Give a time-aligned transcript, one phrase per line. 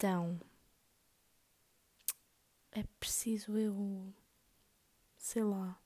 [0.00, 0.40] Então,
[2.72, 4.14] é preciso eu,
[5.18, 5.78] sei lá,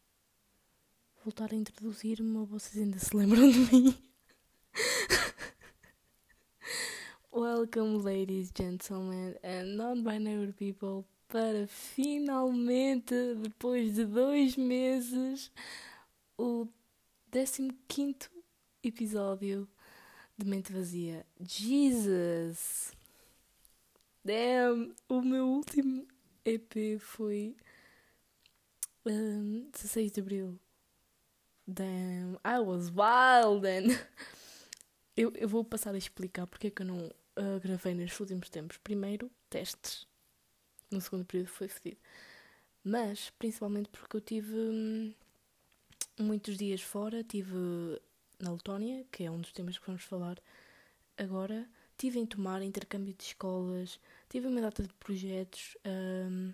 [1.25, 3.98] voltar a introduzir-me ou vocês ainda se lembram de mim?
[7.35, 15.50] Welcome, ladies, gentlemen, and non-binary people, para finalmente, depois de dois meses,
[16.39, 16.68] o
[17.89, 18.31] 15
[18.81, 19.68] episódio
[20.39, 21.26] de Mente Vazia.
[21.40, 22.94] Jesus!
[24.25, 24.95] Damn!
[25.07, 26.07] O meu último
[26.46, 27.55] EP foi
[29.05, 30.59] um, 16 de Abril.
[31.67, 32.39] Damn!
[32.42, 33.89] I was wild and...
[35.14, 38.48] eu, eu vou passar a explicar porque é que eu não uh, gravei nestes últimos
[38.48, 38.78] tempos.
[38.78, 40.06] Primeiro, testes.
[40.91, 42.00] No segundo período foi fedido.
[42.83, 45.14] Mas, principalmente porque eu tive hum,
[46.19, 47.22] muitos dias fora.
[47.22, 47.55] Tive
[48.38, 50.38] na Letónia, que é um dos temas que vamos falar
[51.19, 51.69] agora.
[51.97, 56.53] Tive em tomar intercâmbio de escolas, tive uma data de projetos um,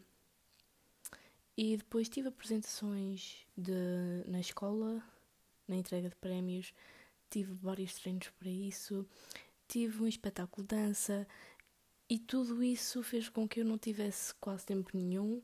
[1.57, 3.73] e depois tive apresentações de,
[4.27, 5.03] na escola,
[5.67, 6.75] na entrega de prémios,
[7.31, 9.07] tive vários treinos para isso,
[9.67, 11.27] tive um espetáculo de dança
[12.09, 15.43] e tudo isso fez com que eu não tivesse quase tempo nenhum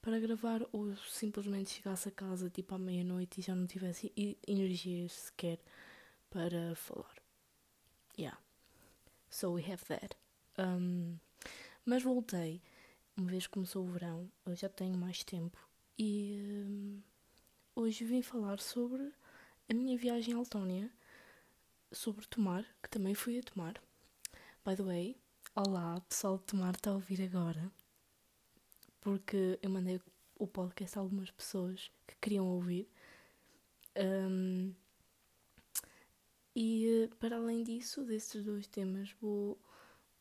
[0.00, 4.12] para gravar ou simplesmente chegasse a casa tipo à meia-noite e já não tivesse
[4.46, 5.58] energias sequer
[6.30, 7.14] para falar.
[8.18, 8.45] Yeah.
[9.36, 10.16] So we have that.
[10.56, 11.18] Um,
[11.84, 12.62] mas voltei,
[13.14, 15.58] uma vez que começou o verão, eu já tenho mais tempo
[15.98, 17.02] e um,
[17.74, 19.12] hoje vim falar sobre
[19.68, 20.90] a minha viagem à Letónia,
[21.92, 23.74] sobre Tomar, que também fui a Tomar.
[24.64, 25.20] By the way,
[25.54, 27.70] olá, pessoal de Tomar está a ouvir agora,
[29.02, 30.00] porque eu mandei
[30.38, 32.88] o podcast a algumas pessoas que queriam ouvir.
[33.96, 34.72] Um,
[36.56, 39.58] e eh, para além disso, desses dois temas, vou,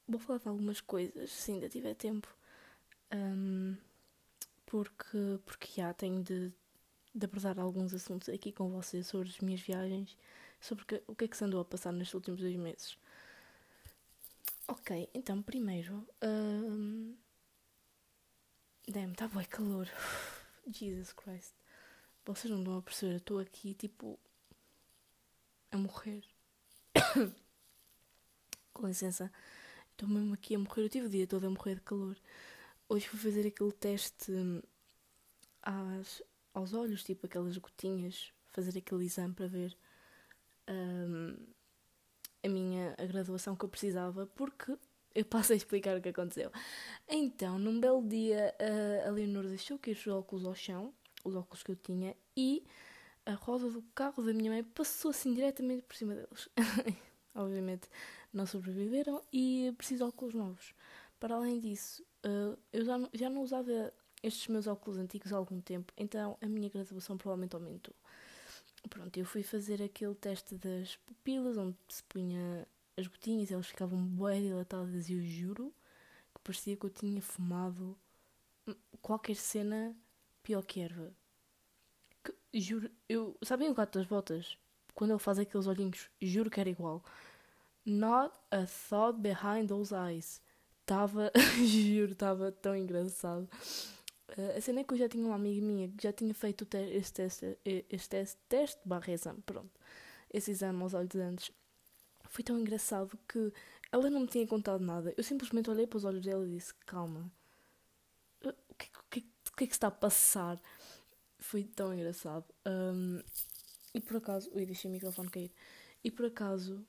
[0.06, 2.28] vou falar de algumas coisas, se ainda tiver tempo.
[3.13, 3.78] Um,
[4.66, 6.51] porque, porque já tenho de,
[7.13, 10.18] de abordar alguns assuntos aqui com vocês sobre as minhas viagens,
[10.59, 12.97] sobre que, o que é que se andou a passar nestes últimos dois meses.
[14.67, 16.06] Ok, então primeiro.
[16.22, 17.16] Um,
[18.88, 19.88] Damn, está bem calor.
[20.67, 21.53] Jesus Christ.
[22.25, 24.19] Vocês não estão a perceber, eu estou aqui tipo
[25.75, 26.24] a morrer.
[28.74, 29.31] Com licença,
[29.91, 30.84] estou mesmo aqui a morrer.
[30.84, 32.18] Eu tive o dia todo a morrer de calor.
[32.88, 34.31] Hoje fui fazer aquele teste
[35.62, 39.78] às, aos olhos, tipo aquelas gotinhas, fazer aquele exame para ver
[40.69, 41.35] um,
[42.44, 44.78] a minha a graduação que eu precisava, porque
[45.14, 46.52] eu passo a explicar o que aconteceu.
[47.08, 48.56] Então, num belo dia,
[49.06, 50.94] a Leonor deixou cair os óculos ao chão,
[51.24, 52.64] os óculos que eu tinha, e
[53.25, 56.50] a roda do carro da minha mãe passou assim diretamente por cima deles.
[57.34, 57.90] Obviamente
[58.36, 60.74] não sobreviveram e preciso de óculos novos.
[61.19, 65.38] Para além disso, uh, eu já não, já não usava estes meus óculos antigos há
[65.38, 67.96] algum tempo, então a minha graduação provavelmente aumentou.
[68.90, 74.00] Pronto, eu fui fazer aquele teste das pupilas, onde se punha as gotinhas, elas ficavam
[74.00, 75.74] bem dilatadas e eu juro
[76.34, 77.97] que parecia que eu tinha fumado
[79.02, 79.96] qualquer cena
[80.44, 81.14] pior que erva.
[82.57, 83.38] Juro, eu.
[83.43, 84.57] Sabem o gato das botas?
[84.93, 87.03] Quando ele faz aqueles olhinhos, juro que era igual.
[87.85, 90.41] Not a thought behind those eyes.
[90.81, 91.31] Estava,
[91.66, 93.49] juro, estava tão engraçado.
[94.38, 96.66] Uh, a cena é que eu já tinha uma amiga minha que já tinha feito
[96.77, 99.72] este teste, este teste, teste barra exame, pronto.
[100.33, 101.51] Esse exame aos olhos antes.
[102.29, 103.51] Foi tão engraçado que
[103.91, 105.13] ela não me tinha contado nada.
[105.17, 107.29] Eu simplesmente olhei para os olhos dela e disse: Calma,
[108.45, 110.57] o que, o que, o que é que está a passar?
[111.45, 112.44] Foi tão engraçado.
[112.66, 113.22] Um,
[113.94, 114.50] e por acaso.
[114.51, 115.51] Ui, deixei o microfone cair.
[116.03, 116.83] E por acaso,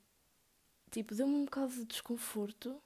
[0.89, 2.81] tipo, deu-me um bocado de desconforto.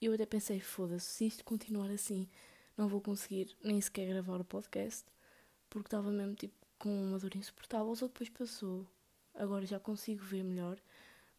[0.00, 2.28] Eu até pensei: foda-se, se isto continuar assim,
[2.76, 5.04] não vou conseguir nem sequer gravar o podcast.
[5.68, 7.96] Porque estava mesmo, tipo, com uma dor insuportável.
[7.96, 8.86] Só depois passou.
[9.34, 10.78] Agora já consigo ver melhor.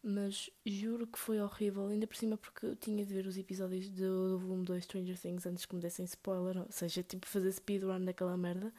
[0.02, 3.88] Mas juro que foi horrível, ainda por cima porque eu tinha de ver os episódios
[3.88, 7.50] do, do volume 2 Stranger Things antes que me dessem spoiler, ou seja, tipo fazer
[7.52, 8.72] speedrun daquela merda.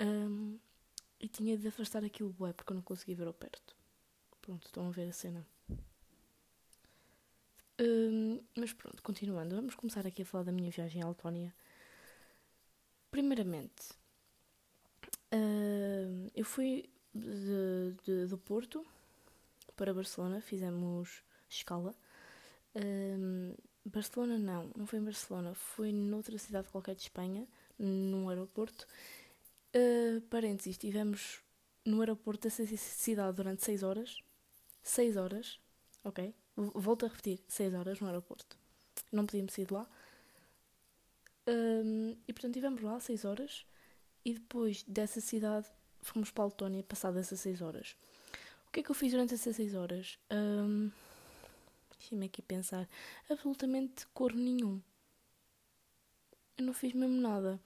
[0.00, 0.58] Um,
[1.20, 3.76] e tinha de afastar aquilo bué porque eu não conseguia ver ao perto.
[4.40, 5.46] Pronto, estão a ver a cena.
[7.80, 11.54] Um, mas pronto, continuando, vamos começar aqui a falar da minha viagem à Letónia.
[13.10, 13.92] Primeiramente,
[15.32, 18.84] uh, eu fui de, de, do Porto
[19.76, 21.94] para Barcelona, fizemos escala.
[22.74, 23.54] Um,
[23.84, 27.46] Barcelona não, não foi em Barcelona, foi noutra cidade qualquer de Espanha,
[27.78, 28.86] num aeroporto.
[30.26, 31.40] Parênteses, estivemos
[31.84, 34.22] no aeroporto dessa cidade durante 6 horas.
[34.82, 35.60] 6 horas,
[36.04, 36.34] ok?
[36.56, 38.56] Volto a repetir, 6 horas no aeroporto.
[39.12, 39.88] Não podíamos sair de lá.
[41.46, 43.64] Um, e portanto estivemos lá 6 horas
[44.24, 45.66] e depois dessa cidade
[46.02, 47.96] fomos para a Letónia passadas essas 6 horas.
[48.66, 50.18] O que é que eu fiz durante essas 6 horas?
[50.30, 50.90] Um,
[51.98, 52.88] Deixa-me aqui pensar.
[53.28, 54.80] Absolutamente cor nenhum.
[56.56, 57.60] Eu não fiz mesmo nada.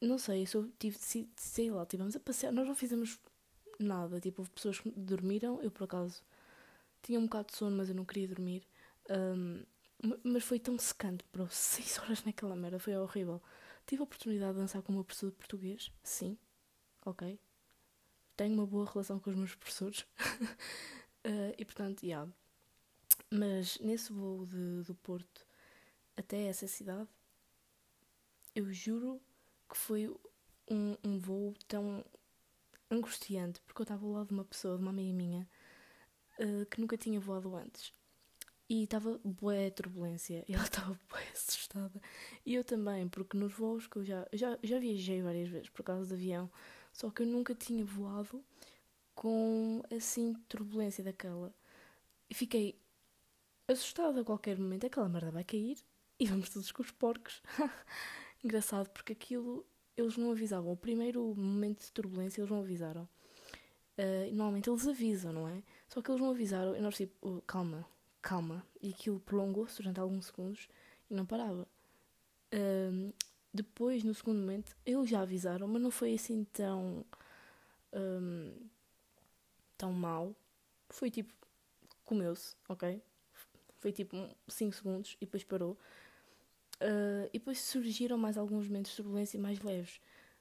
[0.00, 2.52] Não sei, eu só tive, sei lá, estivemos a passear.
[2.52, 3.18] Nós não fizemos
[3.78, 4.20] nada.
[4.20, 5.60] Tipo, houve pessoas que dormiram.
[5.62, 6.22] Eu, por acaso,
[7.02, 8.66] tinha um bocado de sono, mas eu não queria dormir.
[9.10, 9.64] Um,
[10.22, 11.48] mas foi tão secante, bro.
[11.50, 13.42] Seis horas naquela merda, foi horrível.
[13.86, 16.36] Tive a oportunidade de dançar com o meu professor de português, sim,
[17.06, 17.40] ok.
[18.36, 20.02] Tenho uma boa relação com os meus professores.
[21.26, 22.30] uh, e portanto, yeah.
[23.30, 25.46] Mas nesse voo de, do Porto
[26.16, 27.08] até essa cidade,
[28.54, 29.20] eu juro
[29.68, 30.08] que foi
[30.70, 32.04] um, um voo tão
[32.90, 35.48] angustiante, porque eu estava ao lado de uma pessoa, de uma amiga minha,
[36.38, 37.92] uh, que nunca tinha voado antes.
[38.68, 42.00] E estava boa turbulência, e ela estava boa assustada.
[42.44, 45.82] E eu também, porque nos voos que eu já, já, já viajei várias vezes por
[45.82, 46.50] causa de avião,
[46.92, 48.44] só que eu nunca tinha voado
[49.14, 51.52] com assim turbulência daquela.
[52.30, 52.78] E fiquei
[53.66, 54.86] assustada a qualquer momento.
[54.86, 55.78] Aquela merda vai cair
[56.18, 57.42] e vamos todos com os porcos.
[58.42, 59.64] Engraçado, porque aquilo
[59.96, 60.72] eles não avisavam.
[60.72, 63.08] O primeiro momento de turbulência eles não avisaram.
[63.98, 65.62] Uh, normalmente eles avisam, não é?
[65.88, 67.84] Só que eles não avisaram e nós tipo, oh, calma,
[68.22, 68.64] calma.
[68.80, 70.68] E aquilo prolongou-se durante alguns segundos
[71.10, 71.66] e não parava.
[72.54, 73.12] Uh,
[73.52, 77.04] depois, no segundo momento, eles já avisaram, mas não foi assim tão.
[77.92, 78.52] Um,
[79.76, 80.34] tão mal.
[80.90, 81.32] Foi tipo.
[82.04, 83.02] Comeu-se, ok?
[83.78, 84.16] Foi tipo
[84.48, 85.76] 5 segundos e depois parou.
[86.80, 90.00] Uh, e depois surgiram mais alguns momentos de turbulência mais leves.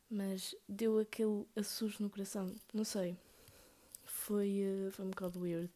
[0.09, 2.55] Mas deu aquele assusto no coração.
[2.73, 3.17] Não sei.
[4.05, 5.71] Foi, uh, foi um bocado weird.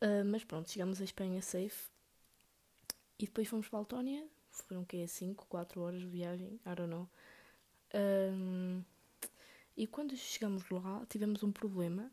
[0.00, 1.90] Uh, mas pronto, chegamos à Espanha safe.
[3.18, 4.26] E depois fomos para a Letónia.
[4.50, 5.06] Foram o quê?
[5.06, 6.60] 5, 4 horas de viagem?
[6.64, 7.08] I don't know.
[7.94, 8.82] Um,
[9.76, 12.10] e quando chegamos lá, tivemos um problema.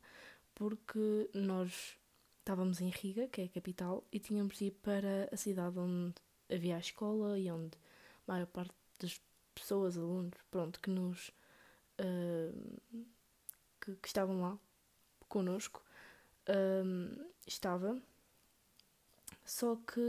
[0.54, 1.98] Porque nós
[2.40, 6.16] estávamos em Riga, que é a capital, e tínhamos de ir para a cidade onde
[6.52, 7.78] havia a escola e onde
[8.28, 9.22] a maior parte das
[9.54, 11.30] pessoas, alunos, pronto, que nos
[12.00, 12.80] uh,
[13.82, 14.58] que, que, estavam lá
[15.28, 15.84] connosco
[16.50, 18.00] uh, estava.
[19.44, 20.02] Só que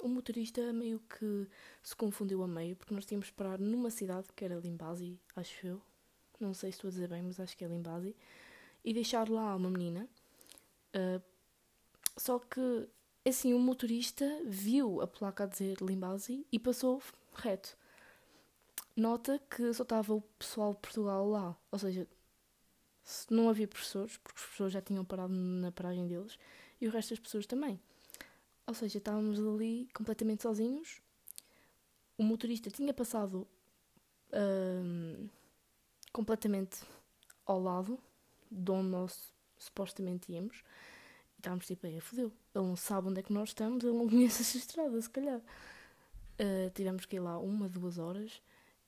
[0.00, 1.46] o motorista meio que
[1.82, 5.82] se confundiu a meio, porque nós tínhamos parar numa cidade que era Limbasi, acho eu.
[6.40, 8.16] Não sei se estou a dizer bem, mas acho que é Limbasi.
[8.84, 10.08] E deixar lá uma menina,
[10.96, 11.22] uh,
[12.16, 12.88] só que,
[13.30, 17.02] assim, o motorista viu a placa a dizer Limbasi e passou
[17.34, 17.76] reto.
[18.96, 22.06] Nota que só estava o pessoal de Portugal lá, ou seja,
[23.30, 26.38] não havia professores, porque os professores já tinham parado na paragem deles,
[26.80, 27.80] e o resto das pessoas também.
[28.66, 31.00] Ou seja, estávamos ali completamente sozinhos.
[32.18, 33.46] O motorista tinha passado
[34.32, 35.28] hum,
[36.12, 36.82] completamente
[37.46, 37.98] ao lado
[38.50, 40.62] de onde nós supostamente íamos
[41.42, 42.32] estávamos tipo, aí, fodeu.
[42.54, 45.38] Ele não sabe onde é que nós estamos, ele não conhece essa estrada, se calhar.
[45.38, 48.40] Uh, tivemos que ir lá uma, duas horas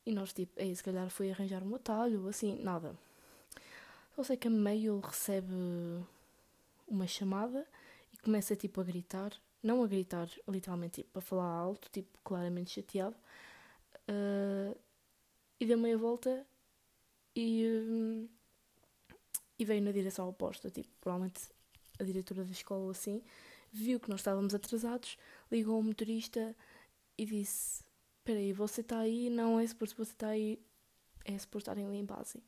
[0.06, 2.96] e nós, tipo, aí, se calhar foi arranjar um atalho, assim, nada.
[4.14, 5.52] Só sei que a meio ele recebe
[6.86, 7.66] uma chamada
[8.12, 9.32] e começa, tipo, a gritar.
[9.62, 13.16] Não a gritar, literalmente, tipo, a falar alto, tipo, claramente chateado.
[14.08, 14.76] Uh,
[15.58, 16.46] e deu meia volta
[17.34, 18.28] e, um,
[19.58, 21.40] e veio na direção oposta, tipo, provavelmente
[21.98, 23.22] a diretora da escola assim,
[23.72, 25.16] viu que nós estávamos atrasados,
[25.50, 26.54] ligou ao motorista
[27.16, 27.84] e disse:
[28.18, 29.28] Espera aí, você está aí?
[29.30, 30.58] Não é suposto você está aí,
[31.24, 32.42] é suposto estarem ali em base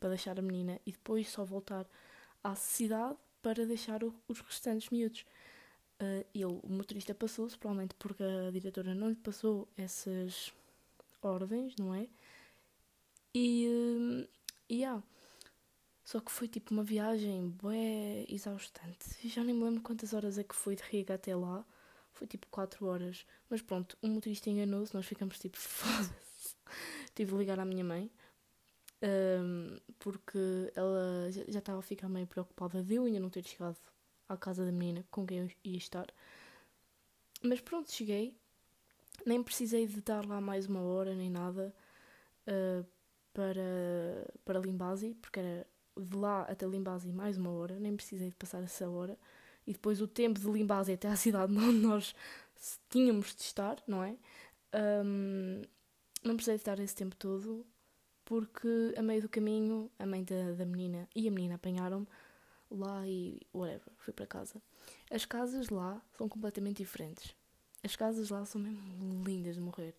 [0.00, 1.86] para deixar a menina e depois só voltar
[2.42, 5.24] à cidade para deixar o, os restantes miúdos.
[6.00, 10.52] Uh, ele, o motorista passou-se, provavelmente porque a diretora não lhe passou essas
[11.22, 12.08] ordens, não é?
[13.32, 14.28] E, uh,
[14.70, 15.02] yeah.
[16.04, 19.28] Só que foi tipo uma viagem bué exaustante.
[19.28, 21.64] Já nem me lembro quantas horas é que foi de Riga até lá.
[22.12, 23.24] Foi tipo 4 horas.
[23.48, 26.56] Mas pronto, o motorista enganou-se, nós ficamos tipo, foda-se.
[27.14, 28.10] Tive de ligar à minha mãe.
[29.02, 33.76] Um, porque ela já estava a ficar meio preocupada de eu ainda não ter chegado
[34.28, 36.06] à casa da menina com quem eu ia estar.
[37.42, 38.36] Mas pronto, cheguei.
[39.26, 41.74] Nem precisei de estar lá mais uma hora nem nada
[42.46, 42.86] uh,
[43.32, 48.36] para, para Limbasi, porque era de lá até Limbasi mais uma hora, nem precisei de
[48.36, 49.18] passar essa hora.
[49.66, 52.14] E depois o tempo de Limbasi até à cidade onde nós
[52.88, 54.16] tínhamos de estar, não é?
[55.04, 55.62] Um,
[56.24, 57.66] não precisei de estar esse tempo todo,
[58.24, 62.06] porque a meio do caminho a mãe da, da menina e a menina apanharam-me
[62.70, 64.62] lá e whatever, fui para casa.
[65.10, 67.34] As casas lá são completamente diferentes.
[67.82, 69.94] As casas lá são mesmo lindas de morrer.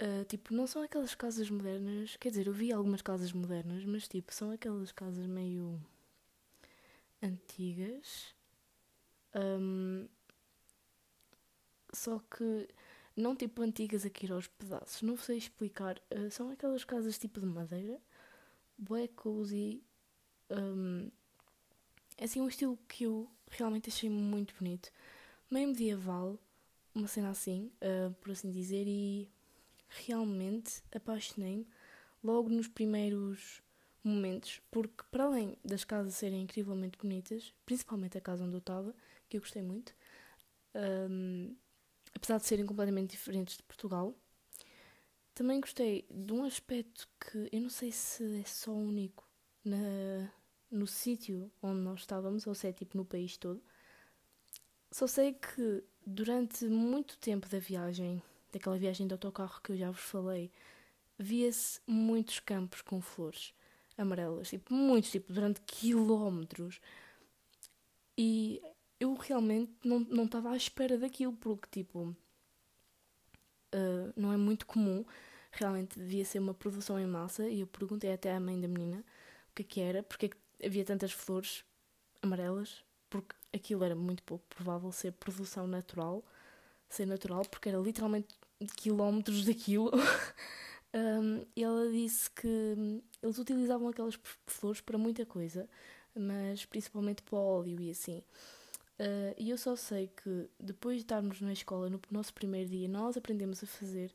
[0.00, 2.16] Uh, tipo, não são aquelas casas modernas.
[2.16, 5.80] Quer dizer, eu vi algumas casas modernas, mas tipo, são aquelas casas meio
[7.22, 8.34] antigas.
[9.34, 10.08] Um,
[11.92, 12.68] só que
[13.16, 15.02] não tipo antigas a aos pedaços.
[15.02, 16.00] Não sei explicar.
[16.14, 18.00] Uh, são aquelas casas tipo de madeira.
[18.76, 19.82] Bué cozy.
[20.50, 21.10] Um,
[22.16, 24.90] é assim um estilo que eu realmente achei muito bonito.
[25.50, 26.38] Meio medieval.
[26.94, 28.86] Uma cena assim, uh, por assim dizer.
[28.86, 29.28] E
[29.88, 31.66] realmente apaixonei-me
[32.22, 33.62] logo nos primeiros
[34.02, 38.94] momentos, porque para além das casas serem incrivelmente bonitas, principalmente a casa onde eu estava,
[39.28, 39.94] que eu gostei muito,
[41.10, 41.54] um,
[42.14, 44.14] apesar de serem completamente diferentes de Portugal,
[45.34, 49.24] também gostei de um aspecto que eu não sei se é só único
[49.64, 50.32] na,
[50.70, 53.62] no sítio onde nós estávamos, ou se é tipo no país todo.
[54.90, 59.90] Só sei que durante muito tempo da viagem daquela viagem de autocarro que eu já
[59.90, 60.50] vos falei,
[61.18, 63.52] via-se muitos campos com flores
[63.96, 66.80] amarelas, tipo, muitos, tipo, durante quilómetros.
[68.16, 68.62] E
[69.00, 72.16] eu realmente não, estava à espera daquilo, porque, tipo,
[73.74, 75.04] uh, não é muito comum.
[75.50, 77.48] Realmente devia ser uma produção em massa.
[77.48, 79.04] E eu perguntei até à mãe da menina
[79.50, 81.64] o que é que era, porque é que havia tantas flores
[82.22, 86.24] amarelas, porque aquilo era muito pouco provável ser produção natural
[86.88, 88.28] ser natural, porque era literalmente
[88.76, 89.90] quilómetros daquilo.
[90.94, 95.68] um, ela disse que eles utilizavam aquelas flores para muita coisa,
[96.14, 98.22] mas principalmente para óleo e assim.
[98.98, 102.88] Uh, e eu só sei que depois de estarmos na escola, no nosso primeiro dia,
[102.88, 104.12] nós aprendemos a fazer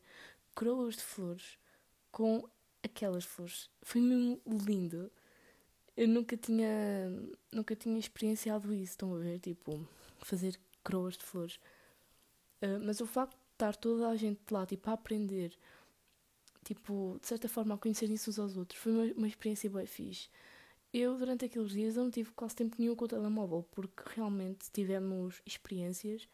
[0.54, 1.58] coroas de flores
[2.12, 2.46] com
[2.82, 3.70] aquelas flores.
[3.82, 5.10] Foi mesmo lindo.
[5.96, 7.10] Eu nunca tinha,
[7.50, 9.38] nunca tinha experienciado isso, estão a ver?
[9.38, 9.88] Tipo,
[10.18, 11.58] fazer coroas de flores.
[12.64, 15.52] Ah, mas o facto de estar toda a gente lá, tipo, a aprender,
[16.64, 20.30] tipo, de certa forma, a conhecerem-se uns aos outros, foi uma, uma experiência bem fixe.
[20.92, 25.42] Eu, durante aqueles dias, não tive quase tempo nenhum com o telemóvel, porque realmente tivemos
[25.44, 26.26] experiências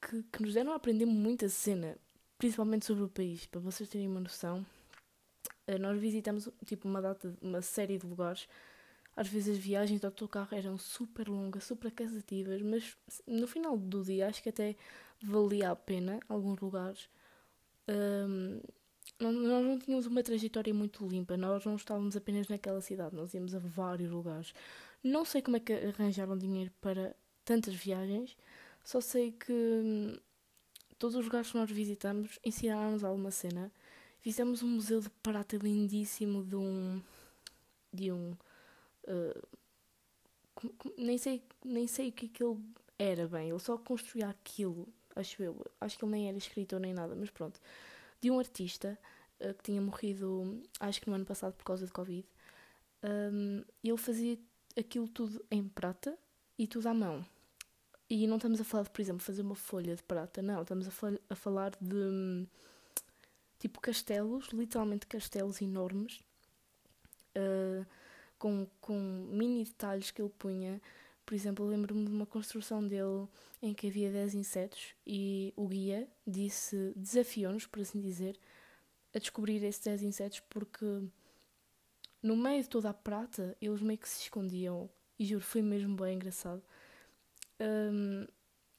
[0.00, 1.98] que, que nos deram a aprender muita cena,
[2.38, 4.64] principalmente sobre o país, para vocês terem uma noção.
[5.66, 8.48] Ah, nós visitamos, tipo, uma data, uma série de lugares
[9.16, 12.96] às vezes as viagens de autocarro eram super longas, super cansativas, mas
[13.26, 14.76] no final do dia acho que até
[15.24, 17.08] valia a pena alguns lugares.
[17.88, 18.60] Um,
[19.18, 23.54] nós não tínhamos uma trajetória muito limpa, nós não estávamos apenas naquela cidade, nós íamos
[23.54, 24.54] a vários lugares.
[25.02, 27.14] Não sei como é que arranjaram dinheiro para
[27.44, 28.36] tantas viagens,
[28.82, 30.16] só sei que hum,
[30.98, 33.72] todos os lugares que nós visitamos ensinaram-nos alguma cena.
[34.20, 37.02] Fizemos um museu de prata lindíssimo de um.
[37.92, 38.34] de um.
[39.04, 39.58] Uh,
[40.96, 42.58] nem sei, nem sei o que aquilo
[42.98, 46.92] era bem, ele só construía aquilo acho eu, acho que ele nem era escritor nem
[46.92, 47.60] nada, mas pronto,
[48.20, 48.98] de um artista
[49.40, 52.26] uh, que tinha morrido, acho que no ano passado por causa de Covid.
[53.02, 54.38] Um, ele fazia
[54.78, 56.16] aquilo tudo em prata
[56.58, 57.24] e tudo à mão.
[58.08, 60.86] E não estamos a falar de, por exemplo, fazer uma folha de prata, não, estamos
[60.88, 60.92] a,
[61.30, 62.46] a falar de
[63.58, 66.20] tipo castelos, literalmente castelos enormes,
[67.36, 67.86] uh,
[68.38, 68.98] com, com
[69.30, 70.80] mini detalhes que ele punha
[71.24, 73.26] por exemplo, lembro-me de uma construção dele
[73.62, 78.38] em que havia 10 insetos e o guia disse, desafiou-nos, por assim dizer,
[79.14, 80.84] a descobrir esses 10 insetos porque
[82.22, 84.88] no meio de toda a prata eles meio que se escondiam
[85.18, 86.62] e juro, foi mesmo bem engraçado.
[87.60, 88.26] Um,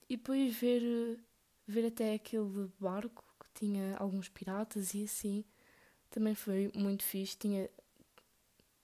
[0.10, 1.20] e depois ver,
[1.66, 5.44] ver até aquele barco que tinha alguns piratas e assim
[6.10, 7.38] também foi muito fixe.
[7.38, 7.70] Tinha,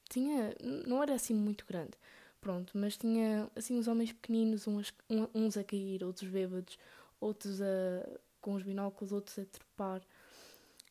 [0.10, 0.56] tinha,
[0.88, 1.94] não era assim muito grande,
[2.41, 4.91] Pronto, mas tinha assim uns homens pequeninos, uns,
[5.33, 6.77] uns a cair, outros bêbados,
[7.19, 10.01] outros a, com os binóculos, outros a trepar.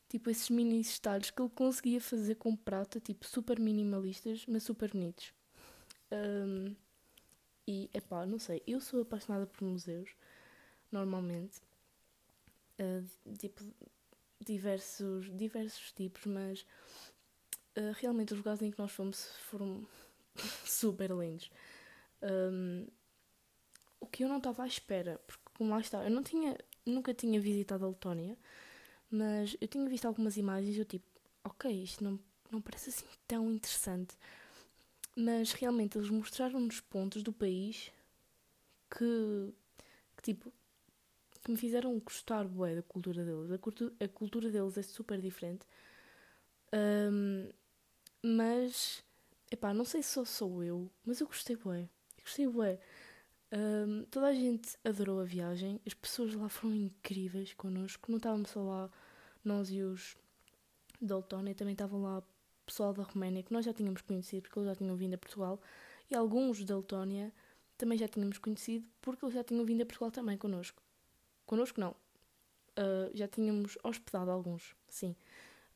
[0.09, 4.92] Tipo, esses mini estádios que ele conseguia fazer com prata, tipo, super minimalistas, mas super
[4.92, 5.33] bonitos.
[6.12, 6.75] Um,
[7.66, 10.11] e, epá, não sei, eu sou apaixonada por museus,
[10.90, 11.61] normalmente.
[12.78, 13.64] Uh, tipo,
[14.40, 16.64] diversos, diversos tipos, mas
[17.76, 19.87] uh, realmente os lugares em que nós fomos foram
[20.64, 21.50] super lindos.
[22.23, 22.87] Um,
[24.00, 26.56] o que eu não estava à espera, porque como lá está, eu não tinha,
[26.87, 28.37] nunca tinha visitado a Letónia,
[29.11, 31.06] mas eu tinha visto algumas imagens e eu tipo,
[31.44, 32.18] ok, isto não,
[32.50, 34.16] não parece assim tão interessante.
[35.16, 37.90] Mas realmente eles mostraram-nos pontos do país
[38.90, 39.52] que,
[40.16, 40.52] que tipo
[41.42, 43.50] que me fizeram gostar bué da cultura deles.
[43.50, 45.66] A, cultu a cultura deles é super diferente.
[46.73, 47.49] Um,
[48.23, 49.02] mas
[49.50, 51.83] Epá, não sei se só sou eu, mas eu gostei bué.
[52.16, 52.78] Eu gostei bué.
[53.52, 58.50] Um, toda a gente adorou a viagem, as pessoas lá foram incríveis connosco, não estávamos
[58.50, 58.90] só lá
[59.45, 60.16] nós e os
[61.00, 62.23] Daltónia também estavam lá
[62.64, 65.61] pessoal da Roménia que nós já tínhamos conhecido porque eles já tinham vindo a Portugal
[66.09, 67.33] e alguns da Letónia
[67.76, 70.80] também já tínhamos conhecido porque eles já tinham vindo a Portugal também connosco.
[71.45, 71.90] Connosco não.
[71.90, 75.16] Uh, já tínhamos hospedado alguns, sim.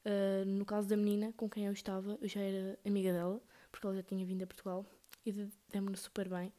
[0.05, 3.43] Uh, no caso da menina com quem eu estava, eu já era amiga dela,
[3.75, 4.87] porque ela já tinha vindo a Portugal
[5.27, 5.33] e
[5.69, 6.53] demos-nos super bem.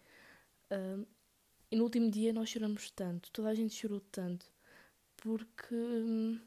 [1.71, 4.45] E no último dia nós choramos tanto, toda a gente chorou tanto,
[5.15, 6.39] porque hum,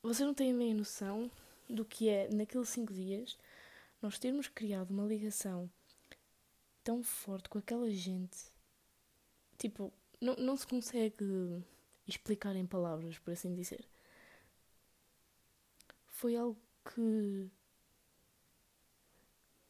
[0.00, 1.28] vocês não têm bem a noção
[1.68, 3.36] do que é, naqueles cinco dias,
[4.00, 5.68] nós termos criado uma ligação
[6.84, 8.38] tão forte com aquela gente.
[9.58, 11.64] Tipo, não, não se consegue
[12.06, 13.84] explicar em palavras, por assim dizer.
[16.06, 17.50] Foi algo que,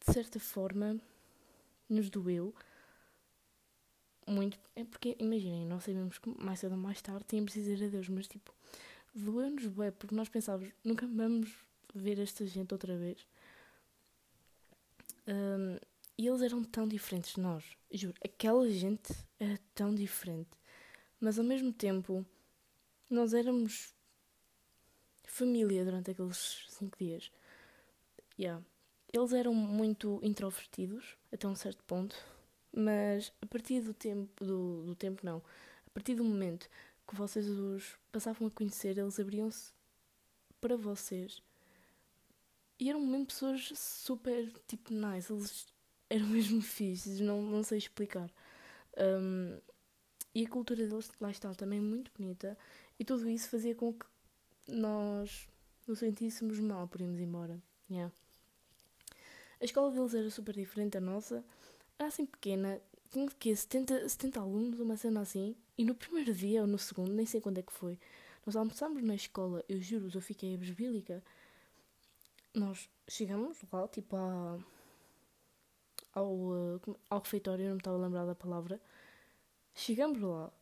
[0.06, 1.00] de certa forma,
[1.88, 2.54] nos doeu
[4.26, 4.59] muito.
[4.75, 8.09] É porque, imaginem, nós sabemos que mais cedo ou mais tarde tínhamos de dizer adeus,
[8.09, 8.54] mas tipo,
[9.14, 11.52] doeu-nos bem, porque nós pensávamos, nunca vamos
[11.94, 13.26] ver esta gente outra vez.
[15.26, 15.78] Um,
[16.18, 17.64] e eles eram tão diferentes de nós.
[17.90, 20.50] Juro, aquela gente era tão diferente.
[21.21, 22.25] Mas ao mesmo tempo,
[23.09, 23.94] nós éramos
[25.25, 27.30] família durante aqueles cinco dias.
[28.38, 28.62] Yeah.
[29.12, 32.16] Eles eram muito introvertidos, até um certo ponto.
[32.75, 35.42] Mas a partir do tempo, do, do tempo não,
[35.87, 36.69] a partir do momento
[37.07, 39.73] que vocês os passavam a conhecer, eles abriam-se
[40.61, 41.42] para vocês
[42.83, 45.33] e eram mesmo pessoas super, tipo, nice.
[45.33, 45.66] Eles
[46.11, 48.28] eram mesmo fixes, não, não sei explicar.
[48.99, 49.57] Um,
[50.35, 52.59] e a cultura deles, lá está, também muito bonita.
[52.99, 54.04] E tudo isso fazia com que
[54.66, 55.49] nós
[55.87, 57.62] nos sentíssemos mal por irmos embora.
[57.88, 58.12] Yeah.
[59.62, 61.42] A escola deles era super diferente da nossa.
[61.99, 62.83] Era assim pequena.
[63.11, 65.56] Tinha que 70, 70 alunos, uma cena assim.
[65.78, 67.99] E no primeiro dia ou no segundo, nem sei quando é que foi,
[68.45, 69.65] nós almoçámos na escola.
[69.69, 71.23] Eu juro, eu fiquei besbílica
[72.54, 74.58] nós chegamos lá, tipo, à,
[76.13, 78.80] ao, ao refeitório, não me estava a lembrar da palavra.
[79.75, 80.52] Chegamos lá,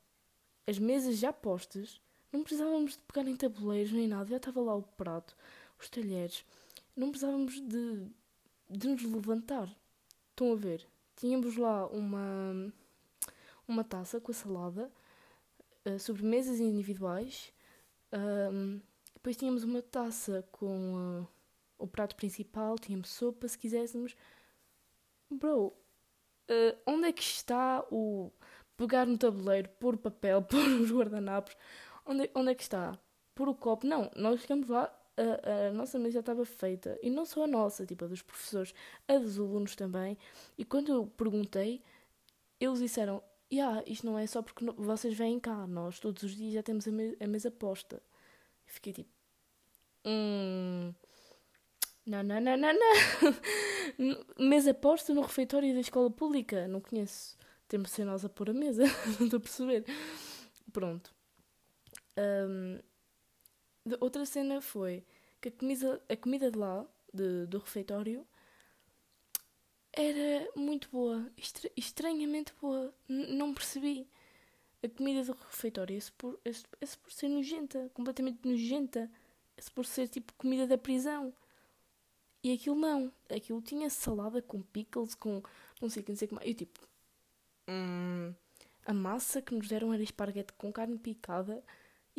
[0.67, 2.01] as mesas já postas,
[2.33, 5.37] não precisávamos de pegar em tabuleiros nem nada, já estava lá o prato,
[5.81, 6.45] os talheres,
[6.97, 8.07] não precisávamos de,
[8.71, 9.69] de nos levantar.
[10.31, 10.87] Estão a ver?
[11.17, 12.73] Tínhamos lá uma,
[13.67, 14.91] uma taça com a salada,
[15.85, 17.53] uh, sobremesas individuais,
[19.15, 21.21] depois tínhamos uma taça com.
[21.21, 21.41] Uh,
[21.81, 24.15] o prato principal, tínhamos sopa se quiséssemos.
[25.31, 28.31] Bro, uh, onde é que está o
[28.77, 31.57] pegar no tabuleiro, pôr papel, pôr os guardanapos?
[32.05, 32.99] Onde, onde é que está?
[33.35, 33.87] Pôr o copo?
[33.87, 36.99] Não, nós ficamos lá, a, a nossa mesa estava feita.
[37.03, 38.75] E não só a nossa, tipo a dos professores,
[39.07, 40.17] a dos alunos também.
[40.57, 41.83] E quando eu perguntei,
[42.59, 46.55] eles disseram: yeah, isto não é só porque vocês vêm cá, nós todos os dias
[46.55, 48.03] já temos a, me a mesa posta.
[48.67, 49.11] fiquei tipo.
[50.05, 50.95] Hum.
[52.07, 54.25] Não, não, não, não, não.
[54.39, 56.67] mesa posta no refeitório da escola pública.
[56.67, 57.37] Não conheço.
[57.69, 58.85] Temos de ser nós a pôr a mesa.
[59.19, 59.85] não estou a perceber.
[60.73, 61.15] Pronto.
[62.19, 62.81] Um,
[64.01, 65.05] outra cena foi
[65.41, 68.27] que a comida, a comida de lá, de, do refeitório,
[69.93, 71.31] era muito boa.
[71.77, 72.95] estranhamente boa.
[73.09, 74.09] N não percebi.
[74.83, 77.91] A comida do refeitório é por, é, é por ser nojenta.
[77.95, 79.11] Completamente nojenta.
[79.57, 81.33] É por ser tipo comida da prisão.
[82.43, 83.13] E aquilo não.
[83.29, 85.43] Aquilo tinha salada com pickles, com
[85.81, 86.49] não sei o que, não sei o que mais.
[86.49, 86.81] Eu tipo.
[87.69, 88.35] Hum,
[88.87, 91.63] a massa que nos deram era esparguete com carne picada.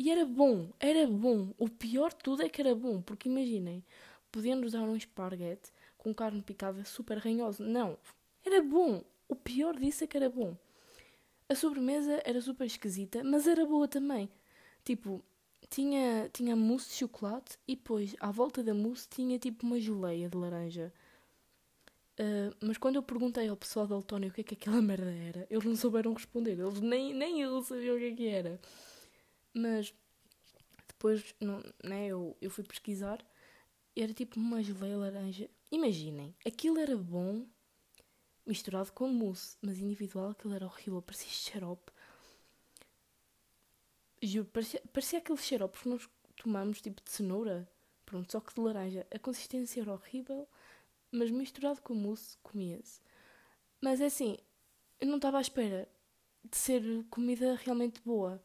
[0.02, 1.54] E era bom, era bom.
[1.56, 3.84] O pior de tudo é que era bom, porque imaginem,
[4.32, 7.64] podiam-nos dar um esparguete com carne picada super ranhosa.
[7.64, 7.96] Não,
[8.44, 9.04] era bom.
[9.28, 10.56] O pior disso é que era bom.
[11.48, 14.28] A sobremesa era super esquisita, mas era boa também.
[14.84, 15.22] Tipo,
[15.70, 20.28] tinha, tinha mousse de chocolate e depois, à volta da mousse, tinha tipo uma geleia
[20.28, 20.92] de laranja.
[22.18, 25.12] Uh, mas quando eu perguntei ao pessoal da Altónia o que é que aquela merda
[25.12, 26.58] era, eles não souberam responder.
[26.58, 28.60] Eles nem, nem eles sabiam o que é que era.
[29.54, 29.94] Mas
[30.88, 33.24] depois não, né, eu, eu fui pesquisar.
[33.94, 35.50] Era tipo uma geleia laranja.
[35.70, 37.46] Imaginem, aquilo era bom
[38.46, 41.92] misturado com mousse, mas individual aquilo era horrível, parecia xarope.
[44.22, 47.68] Juro, parecia, parecia aquele xarope que nós tomamos tipo de cenoura.
[48.06, 49.06] Pronto, só que de laranja.
[49.10, 50.48] A consistência era horrível,
[51.10, 53.00] mas misturado com mousse comia-se.
[53.80, 54.36] Mas é assim,
[55.00, 55.88] eu não estava à espera
[56.44, 58.42] de ser comida realmente boa.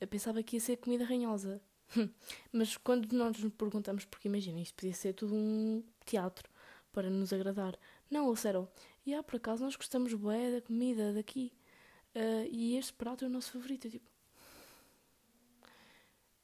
[0.00, 1.60] Eu pensava que ia ser comida ranhosa.
[2.52, 6.48] mas quando nós nos perguntamos, porque imagina, isto podia ser tudo um teatro
[6.92, 7.78] para nos agradar.
[8.10, 8.68] Não, disseram,
[9.06, 11.52] e ah, por acaso nós gostamos bué da comida daqui.
[12.14, 13.86] Uh, e este prato é o nosso favorito.
[13.86, 14.10] Eu, tipo,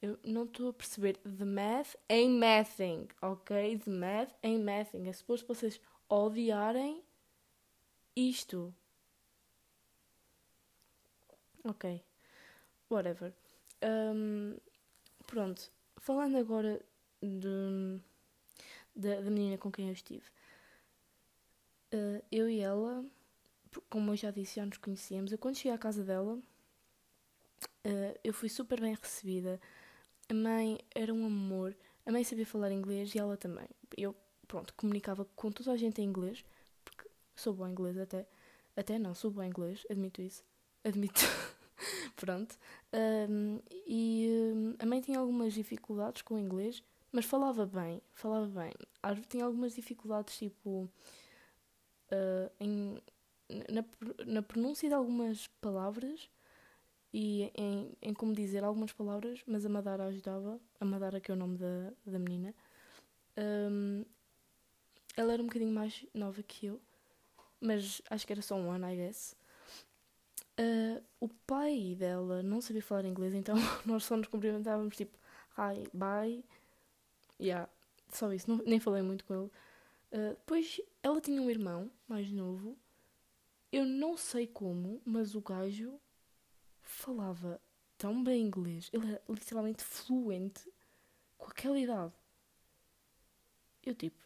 [0.01, 1.17] Eu não estou a perceber.
[1.19, 3.79] The math ain't mathing, ok?
[3.79, 5.09] The math ain't mathing.
[5.09, 7.03] É suposto vocês odiarem
[8.15, 8.75] isto.
[11.65, 12.05] Ok.
[12.91, 13.35] Whatever.
[13.85, 14.57] Um,
[15.27, 15.71] pronto.
[15.99, 16.81] Falando agora
[17.23, 18.01] de,
[18.97, 20.25] da, da menina com quem eu estive.
[21.93, 23.05] Uh, eu e ela,
[23.89, 25.31] como eu já disse, já nos conhecíamos.
[25.31, 29.61] Eu quando cheguei à casa dela, uh, eu fui super bem recebida.
[30.29, 31.77] A mãe era um amor.
[32.07, 33.69] A mãe sabia falar inglês e ela também.
[33.97, 34.15] Eu,
[34.49, 36.45] pronto, comunicava com toda a gente em inglês,
[36.85, 38.27] porque sou boa em inglês até.
[38.77, 40.43] Até não, sou boa em inglês, admito isso.
[40.83, 41.21] Admito.
[42.17, 42.57] pronto.
[42.93, 48.47] Um, e um, a mãe tinha algumas dificuldades com o inglês, mas falava bem, falava
[48.47, 48.73] bem.
[49.29, 50.89] Tinha algumas dificuldades, tipo,
[52.11, 52.99] uh, em,
[53.71, 53.85] na,
[54.27, 56.29] na pronúncia de algumas palavras
[57.13, 60.61] e em, em como dizer algumas palavras, mas a Madara ajudava.
[60.81, 62.53] A Madara, que é o nome da, da menina.
[63.37, 64.05] Um,
[65.17, 66.81] ela era um bocadinho mais nova que eu,
[67.61, 69.37] mas acho que era só um ano, I guess.
[70.59, 75.19] Uh, o pai dela não sabia falar inglês, então nós só nos cumprimentávamos tipo
[75.59, 76.45] hi, bye.
[77.41, 77.69] Yeah,
[78.11, 79.51] só isso, não, nem falei muito com ele.
[80.13, 82.77] Uh, depois ela tinha um irmão mais novo.
[83.73, 85.99] Eu não sei como, mas o gajo
[86.83, 87.61] falava
[87.99, 90.71] tão bem inglês, ele era literalmente fluente
[91.37, 92.13] com aquela idade.
[93.85, 94.17] Eu tipo,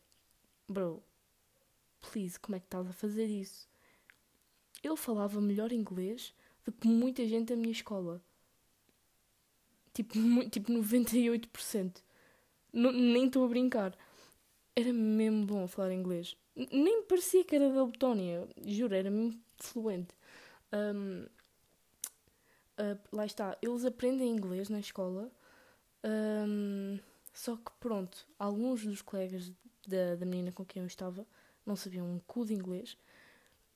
[0.68, 1.02] bro,
[2.00, 3.68] please, como é que estás a fazer isso?
[4.82, 8.22] Ele falava melhor inglês do que muita gente da minha escola.
[9.92, 10.14] Tipo,
[10.50, 12.02] tipo 98%.
[12.72, 13.96] N nem estou a brincar.
[14.76, 16.36] Era mesmo bom falar inglês.
[16.54, 18.48] Nem parecia que era da Letónia.
[18.64, 20.14] Juro, era mesmo fluente.
[20.72, 21.26] Um,
[22.78, 25.32] Uh, lá está, eles aprendem inglês na escola,
[26.04, 26.96] um,
[27.34, 29.50] só que pronto, alguns dos colegas
[29.84, 31.26] da, da menina com quem eu estava
[31.66, 32.96] não sabiam um cu de inglês,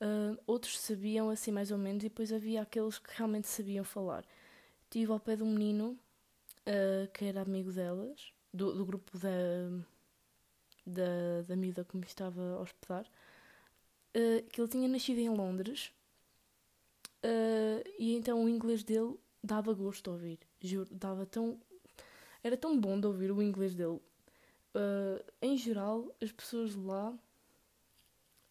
[0.03, 4.25] uh, outros sabiam assim mais ou menos, e depois havia aqueles que realmente sabiam falar.
[4.85, 5.99] Estive ao pé de um menino
[6.67, 9.29] uh, que era amigo delas, do, do grupo da,
[10.87, 13.07] da, da miúda que me estava a hospedar,
[14.51, 15.91] que ele tinha nascido em Londres
[17.25, 21.59] Uh, e então o inglês dele dava gosto de ouvir, juro, dava tão.
[22.43, 24.01] Era tão bom de ouvir o inglês dele.
[24.75, 27.15] Uh, em geral, as pessoas lá,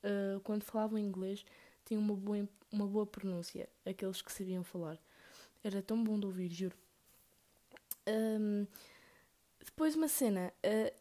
[0.04, 1.46] uh, quando falavam inglês,
[1.86, 4.98] tinham uma boa, uma boa pronúncia, aqueles que sabiam falar.
[5.64, 6.76] Era tão bom de ouvir, juro.
[8.08, 8.66] Um,
[9.64, 10.52] depois uma cena,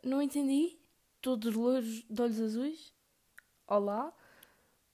[0.05, 0.77] não entendi,
[1.21, 2.93] todos loiros de olhos azuis.
[3.67, 4.13] Olá,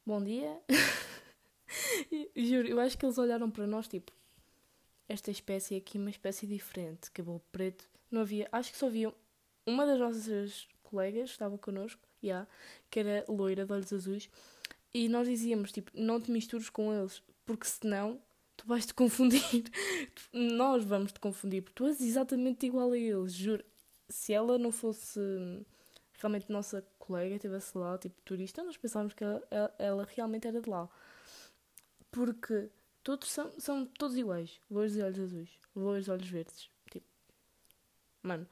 [0.04, 0.60] bom dia.
[2.34, 4.12] Juro, eu acho que eles olharam para nós tipo.
[5.08, 7.88] Esta espécie aqui, uma espécie diferente, cabelo preto.
[8.10, 8.48] Não havia.
[8.50, 9.14] Acho que só havia
[9.64, 12.48] uma das nossas colegas, estava connosco, yeah,
[12.90, 14.29] que era loira de olhos azuis.
[14.92, 18.20] E nós dizíamos tipo: não te mistures com eles, porque senão
[18.57, 19.42] tu vais te confundir.
[20.33, 23.64] nós vamos te confundir, porque tu és exatamente igual a eles, juro.
[24.09, 25.20] Se ela não fosse
[26.18, 29.42] realmente nossa colega, estivesse lá, tipo turista, nós pensávamos que ela,
[29.79, 30.88] ela realmente era de lá.
[32.11, 32.70] Porque
[33.02, 34.61] todos são, são todos iguais.
[34.70, 35.50] Loiros de olhos azuis.
[35.74, 36.70] Loiros de olhos verdes.
[36.90, 37.07] Tipo,
[38.22, 38.48] mano.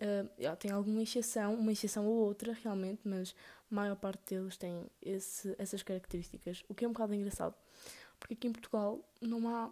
[0.00, 3.34] Uh, tem alguma exceção, uma exceção ou outra realmente, mas
[3.70, 6.64] a maior parte deles tem esse, essas características.
[6.68, 7.54] O que é um bocado engraçado.
[8.18, 9.70] Porque aqui em Portugal não há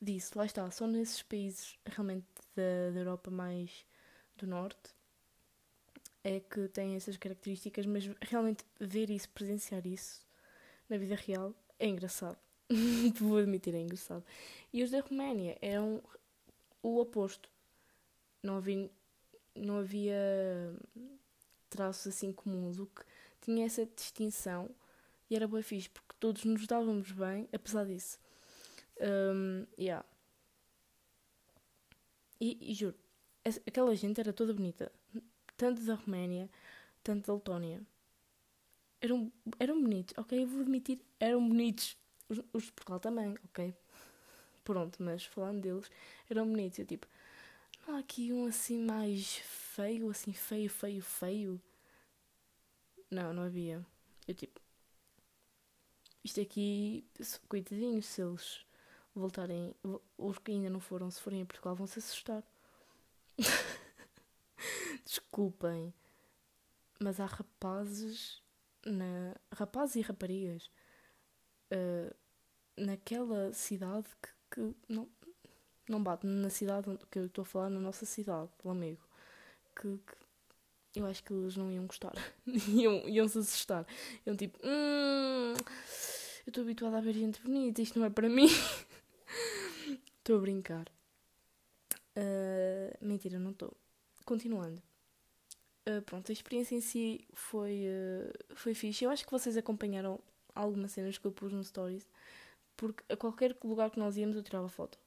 [0.00, 0.38] disso.
[0.38, 0.70] Lá está.
[0.70, 3.86] Só nesses países realmente da, da Europa mais
[4.36, 4.94] do Norte
[6.22, 10.26] é que têm essas características, mas realmente ver isso, presenciar isso
[10.88, 12.38] na vida real é engraçado.
[13.20, 14.24] Vou admitir, é engraçado.
[14.72, 16.02] E os da Roménia eram
[16.82, 17.48] o oposto.
[18.42, 18.90] Não havia,
[19.56, 20.16] não havia
[21.70, 23.02] traços assim comuns, o que
[23.40, 24.70] tinha essa distinção
[25.28, 28.18] e era boa fixe, porque todos nos dávamos bem, apesar disso.
[29.00, 30.04] Um, yeah.
[32.40, 32.96] e, e juro,
[33.66, 34.90] aquela gente era toda bonita,
[35.56, 36.48] tanto da Roménia,
[37.02, 37.82] tanto da Letónia
[39.00, 40.42] eram, eram bonitos, ok?
[40.42, 41.96] Eu vou admitir, eram bonitos.
[42.28, 43.74] Os, os de Portugal também, ok?
[44.64, 45.90] Pronto, mas falando deles,
[46.28, 46.78] eram bonitos.
[46.78, 47.06] Eu tipo,
[47.86, 51.62] há aqui um assim mais feio, assim feio, feio, feio.
[53.10, 53.84] Não, não havia.
[54.26, 54.60] Eu tipo,
[56.24, 57.06] isto aqui,
[57.48, 58.66] coitadinhos, se eles
[59.14, 59.74] voltarem,
[60.18, 62.42] os que ainda não foram, se forem a Portugal, vão se assustar.
[65.04, 65.94] Desculpem,
[67.00, 68.42] mas há rapazes
[68.84, 70.70] na rapazes e raparigas
[71.72, 72.14] uh,
[72.76, 75.08] naquela cidade que, que, não
[75.88, 79.02] não bate na cidade que eu estou a falar, na nossa cidade, Lamego.
[79.74, 79.98] Que,
[80.92, 82.14] que eu acho que eles não iam gostar.
[82.68, 83.86] iam, iam se assustar.
[84.26, 85.54] Iam tipo, hum,
[86.46, 88.48] eu estou habituada a ver gente bonita, isto não é para mim.
[90.18, 90.88] Estou a brincar.
[92.16, 93.72] Uh, mentira, não estou.
[94.24, 94.82] Continuando.
[95.88, 99.04] Uh, pronto, a experiência em si foi, uh, foi fixe.
[99.04, 100.18] Eu acho que vocês acompanharam
[100.52, 102.08] algumas cenas que eu pus no Stories.
[102.76, 104.98] Porque a qualquer lugar que nós íamos eu tirava foto.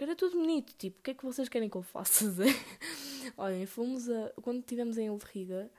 [0.00, 2.24] Porque era tudo bonito, tipo, o que é que vocês querem que eu faça?
[3.36, 4.30] Olhem, fomos a.
[4.40, 5.70] Quando estivemos em Elriga,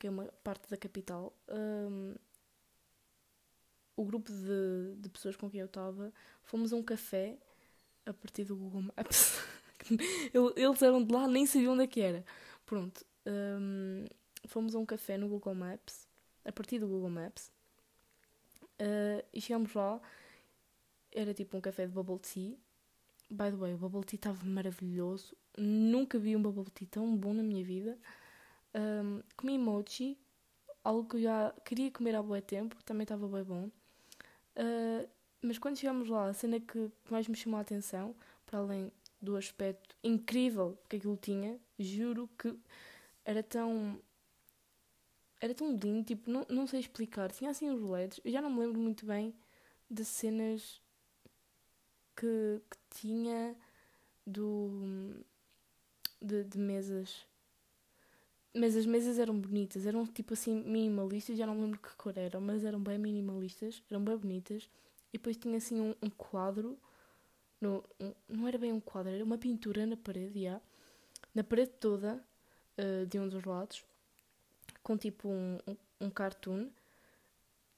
[0.00, 2.12] que é uma parte da capital, um,
[3.96, 7.38] o grupo de, de pessoas com quem eu estava, fomos a um café
[8.04, 9.40] a partir do Google Maps.
[10.56, 12.24] Eles eram de lá, nem sabiam onde é que era.
[12.66, 13.06] Pronto.
[13.24, 14.06] Um,
[14.48, 16.08] fomos a um café no Google Maps,
[16.44, 17.52] a partir do Google Maps,
[18.80, 20.00] uh, e chegamos lá.
[21.12, 22.58] Era tipo um café de bubble tea.
[23.32, 25.34] By the way, o bubble tea estava maravilhoso.
[25.56, 27.98] Nunca vi um bubble tea tão bom na minha vida.
[28.74, 30.18] Um, comi mochi,
[30.84, 33.70] algo que eu já queria comer há bom tempo, também estava bem bom.
[34.54, 35.08] Uh,
[35.40, 38.14] mas quando chegamos lá, a cena que mais me chamou a atenção,
[38.44, 42.54] para além do aspecto incrível que aquilo tinha, juro que
[43.24, 43.98] era tão.
[45.40, 47.32] Era tão lindo, tipo, não, não sei explicar.
[47.32, 49.34] Tinha assim uns LEDs, eu já não me lembro muito bem
[49.90, 50.81] de cenas
[52.16, 53.56] que, que tinha
[54.26, 55.24] do.
[56.20, 57.26] De, de mesas
[58.54, 62.40] mas as mesas eram bonitas, eram tipo assim minimalistas, já não lembro que cor eram,
[62.40, 64.68] mas eram bem minimalistas, eram bem bonitas.
[65.12, 66.78] E depois tinha assim um, um quadro,
[67.60, 70.60] no, um, não era bem um quadro, era uma pintura na parede, já,
[71.34, 72.22] na parede toda,
[72.78, 73.84] uh, de um dos lados,
[74.82, 76.70] com tipo um, um, um cartoon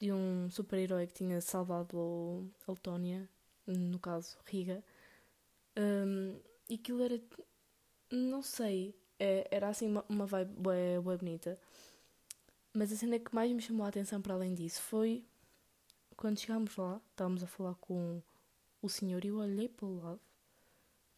[0.00, 3.28] de um super-herói que tinha salvado a Letónia,
[3.66, 4.82] no caso Riga.
[5.76, 7.20] Um, e aquilo era,
[8.10, 11.58] não sei, é, era assim uma, uma vibe bué bonita.
[12.72, 15.24] Mas a cena que mais me chamou a atenção para além disso foi
[16.16, 18.22] quando chegámos lá, estávamos a falar com
[18.80, 20.20] o senhor e eu olhei para o lado,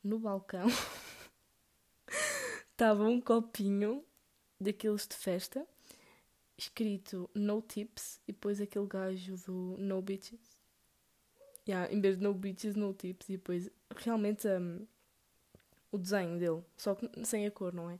[0.02, 0.66] no balcão,
[2.72, 4.04] estava um copinho
[4.60, 5.66] daqueles de festa,
[6.56, 10.55] escrito No Tips, e depois aquele gajo do No Bitches.
[11.68, 14.86] Yeah, em vez de No Bitches, No Tips, e depois realmente um,
[15.90, 17.98] o desenho dele, só que sem a cor, não é?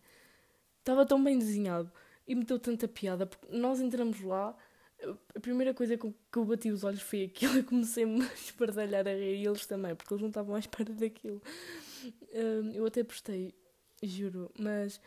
[0.79, 1.91] Estava tão bem desenhado
[2.29, 4.57] e me deu tanta piada, porque nós entramos lá,
[5.35, 9.13] a primeira coisa que eu bati os olhos foi aquilo, e comecei-me a espardalhar a
[9.13, 11.43] rir, e eles também, porque eles não estavam à espera daquilo.
[12.35, 13.53] Um, eu até postei,
[14.03, 15.01] juro, mas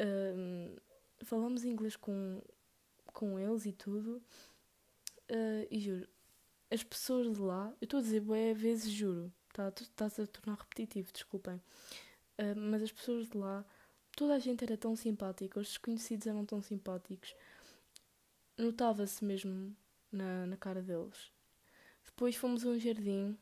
[0.00, 0.74] um,
[1.24, 2.40] falamos inglês com,
[3.12, 4.22] com eles e tudo,
[5.30, 6.08] uh, e juro,
[6.70, 11.12] as pessoas de lá, eu estou a dizer boé vezes, juro, tá a tornar repetitivo,
[11.12, 11.56] desculpem.
[12.38, 13.64] Uh, mas as pessoas de lá,
[14.16, 17.34] toda a gente era tão simpática, os desconhecidos eram tão simpáticos.
[18.56, 19.74] Notava-se mesmo
[20.12, 21.32] na, na cara deles.
[22.04, 23.38] Depois fomos a um jardim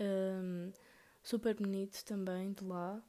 [0.00, 0.72] um,
[1.22, 3.02] super bonito também de lá,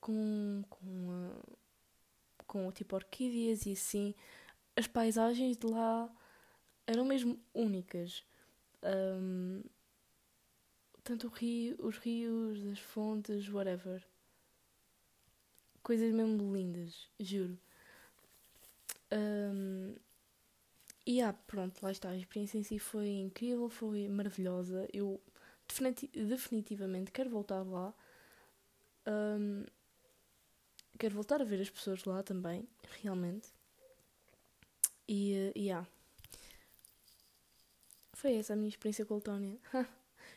[0.00, 1.58] com, com, uh,
[2.46, 4.14] com tipo orquídeas e assim.
[4.76, 6.10] As paisagens de lá
[6.86, 8.24] eram mesmo únicas.
[8.82, 9.62] Um,
[11.02, 14.02] tanto rio, os rios, as fontes, whatever.
[15.82, 17.58] Coisas mesmo lindas, juro.
[19.12, 19.94] Um,
[21.06, 22.08] e ah, pronto, lá está.
[22.10, 24.88] A experiência em si foi incrível, foi maravilhosa.
[24.92, 25.20] Eu
[26.12, 27.92] definitivamente quero voltar lá.
[29.06, 29.64] Um,
[30.98, 32.66] quero voltar a ver as pessoas lá também,
[33.02, 33.48] realmente.
[35.06, 35.86] E, uh, yeah.
[38.24, 39.58] Foi essa a minha experiência com a Letónia.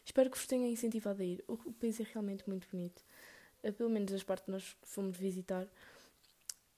[0.04, 1.42] Espero que vos tenha incentivado a ir.
[1.48, 3.02] O, país é realmente muito bonito.
[3.64, 5.66] Uh, pelo menos as partes que nós fomos visitar.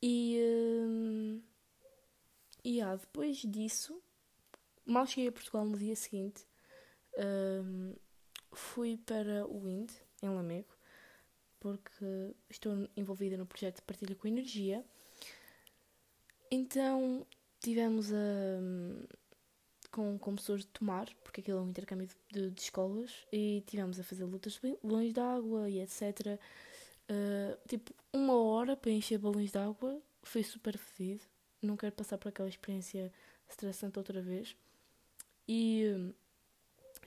[0.04, 0.38] E.
[0.40, 1.42] Uh,
[2.64, 4.00] e ah, depois disso,
[4.86, 6.46] mal cheguei a Portugal no dia seguinte,
[7.16, 8.00] uh,
[8.52, 9.92] fui para o WIND,
[10.22, 10.78] em Lamego,
[11.60, 14.86] porque estou envolvida no projeto de partilha com energia.
[16.52, 17.26] Então
[17.60, 19.18] tivemos a
[19.92, 24.00] com, com pessoas de tomar, porque aquilo é um intercâmbio de, de escolas, e tivemos
[24.00, 26.40] a fazer lutas de balões de água e etc.
[27.10, 31.24] Uh, tipo, uma hora para encher balões de água, foi super fedido.
[31.62, 33.12] Não quero passar por aquela experiência
[33.48, 34.56] estressante outra vez.
[35.48, 36.14] E uh,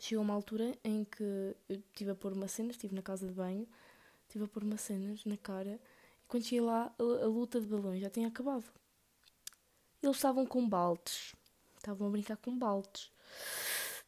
[0.01, 3.33] chegou uma altura em que eu estive a pôr uma cena, estive na casa de
[3.33, 3.69] banho,
[4.27, 5.81] estive a pôr uma cenas na cara,
[6.23, 8.65] e quando cheguei lá, a, a luta de balões já tinha acabado.
[10.03, 11.33] Eles estavam com baldes
[11.83, 13.11] Estavam a brincar com baldes.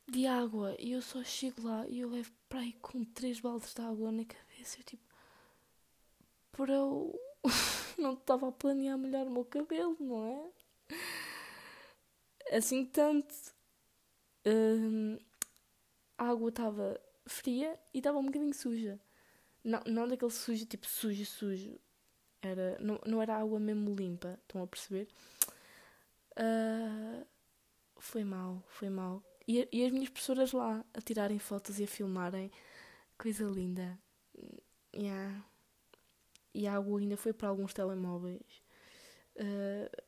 [0.07, 3.75] de água e eu só chego lá e eu levo para aí com três baldes
[3.75, 4.79] de água na cabeça.
[4.79, 5.03] Eu tipo,
[6.53, 7.21] para eu
[7.99, 10.53] não estava a planear molhar o meu cabelo, não
[12.49, 12.57] é?
[12.57, 13.35] Assim tanto.
[14.47, 15.19] Hum,
[16.17, 19.01] a água estava fria e estava um bocadinho suja.
[19.65, 21.81] Não, não daquele sujo, tipo sujo, sujo.
[22.41, 25.09] Era, não, não era água mesmo limpa, estão a perceber?
[26.39, 27.27] Uh,
[28.05, 29.23] foi mal, foi mal.
[29.49, 32.51] E, e as minhas professoras lá a tirarem fotos e a filmarem.
[33.19, 33.99] Coisa linda.
[34.95, 35.45] Yeah.
[36.53, 38.63] E a água ainda foi para alguns telemóveis.
[39.37, 40.03] Uh,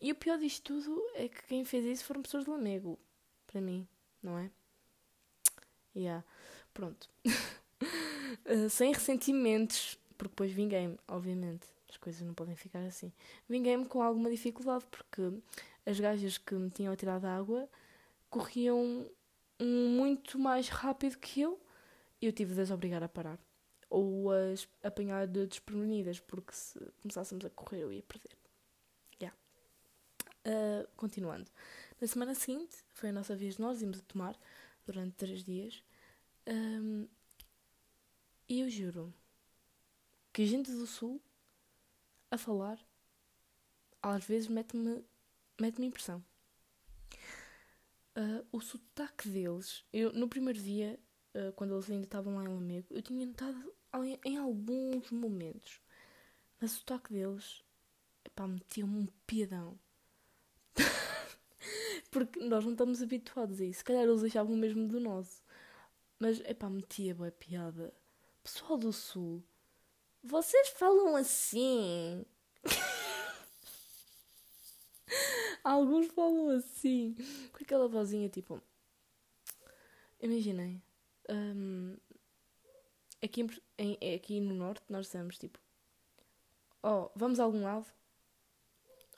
[0.00, 2.98] e o pior disto tudo é que quem fez isso foram pessoas de Lamego.
[3.46, 3.88] Para mim,
[4.22, 4.50] não é?
[5.96, 6.24] Yeah.
[6.74, 7.08] Pronto.
[7.26, 11.66] uh, sem ressentimentos, porque depois vinguei-me, obviamente.
[11.88, 13.12] As coisas não podem ficar assim.
[13.48, 15.32] Vinguei-me com alguma dificuldade, porque
[15.86, 17.68] as gajas que me tinham tirado a água
[18.28, 19.10] corriam
[19.60, 21.60] muito mais rápido que eu
[22.20, 23.38] e eu tive de as obrigar a parar.
[23.88, 28.36] Ou as apanhar de desprevenidas, porque se começássemos a correr eu ia perder.
[29.20, 29.36] Yeah.
[30.46, 31.50] Uh, continuando.
[32.00, 34.38] Na semana seguinte, foi a nossa vez, nós íamos a tomar
[34.86, 35.82] durante três dias.
[38.48, 39.12] E eu juro
[40.32, 41.20] que gente do Sul
[42.30, 42.78] a falar
[44.02, 45.04] às vezes mete-me
[45.60, 46.24] mete-me impressão.
[48.16, 50.98] Uh, o sotaque deles, eu no primeiro dia,
[51.34, 53.72] uh, quando eles ainda estavam lá em Lamego, eu tinha notado
[54.24, 55.80] em, alguns momentos,
[56.60, 57.64] mas o sotaque deles,
[58.24, 59.78] epá, metia-me um piadão.
[62.10, 63.78] Porque nós não estamos habituados a isso.
[63.78, 65.42] Se calhar eles achavam o mesmo do nosso.
[66.18, 67.94] Mas, epá, metia boa piada.
[68.42, 69.42] Pessoal do Sul,
[70.22, 72.24] vocês falam assim?
[75.62, 77.14] Alguns falam assim,
[77.52, 78.60] com aquela vozinha tipo.
[80.20, 80.80] Imaginei.
[81.28, 81.96] Um,
[83.22, 83.46] aqui,
[83.78, 85.58] em, aqui no Norte nós dizemos tipo:
[86.82, 87.86] Oh, vamos a algum lado?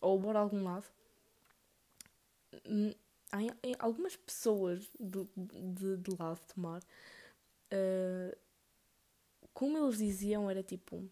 [0.00, 0.86] Ou bora a algum lado?
[3.30, 6.82] Há algumas pessoas de, de, de lado de tomar.
[7.72, 8.36] Uh,
[9.54, 11.08] como eles diziam, era tipo: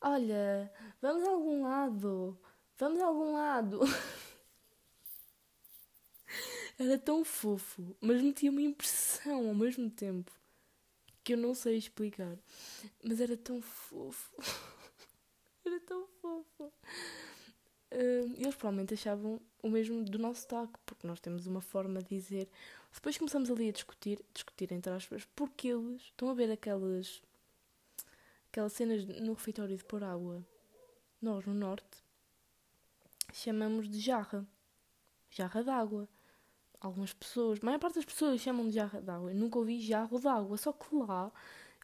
[0.00, 2.38] Olha, vamos a algum lado
[2.82, 3.78] Vamos a algum lado.
[6.76, 10.32] Era tão fofo, mas metia uma impressão ao mesmo tempo
[11.22, 12.36] que eu não sei explicar.
[13.04, 14.32] Mas era tão fofo.
[15.64, 16.72] era tão fofo.
[17.92, 22.08] Uh, eles provavelmente achavam o mesmo do nosso taco, porque nós temos uma forma de
[22.08, 22.48] dizer.
[22.92, 27.22] Depois começamos ali a discutir, discutir entre aspas, porque eles estão a ver aquelas
[28.48, 30.44] aquelas cenas no refeitório de pôr água.
[31.20, 32.01] Nós no norte
[33.32, 34.46] chamamos de jarra.
[35.30, 36.08] Jarra d'água.
[36.80, 39.30] Algumas pessoas, a maior parte das pessoas chamam de jarra d'água.
[39.30, 40.56] Eu nunca ouvi jarro d'água.
[40.56, 41.32] Só que lá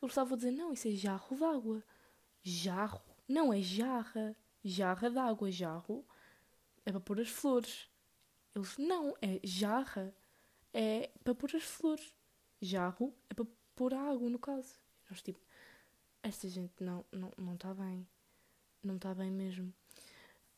[0.03, 1.83] eles estavam a dizer: não, isso é jarro d'água.
[2.43, 3.03] Jarro.
[3.29, 4.37] Não é jarra.
[4.65, 5.51] Jarra d'água.
[5.51, 6.05] Jarro
[6.85, 7.89] é para pôr as flores.
[8.55, 10.15] Eles: não, é jarra.
[10.73, 12.15] É para pôr as flores.
[12.61, 14.75] Jarro é para pôr a água, no caso.
[15.09, 15.41] Nós, tipo,
[16.23, 18.07] esta gente não está não, não tá bem.
[18.83, 19.73] Não está bem mesmo.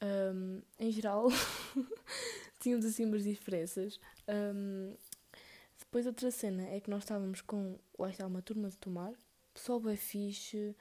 [0.03, 1.29] Um, em geral,
[2.59, 4.01] tínhamos assim umas diferenças.
[4.29, 4.95] Um,
[5.79, 9.13] depois, outra cena é que nós estávamos com, lá está, uma turma de tomar,
[9.53, 10.75] pessoal bem fixe,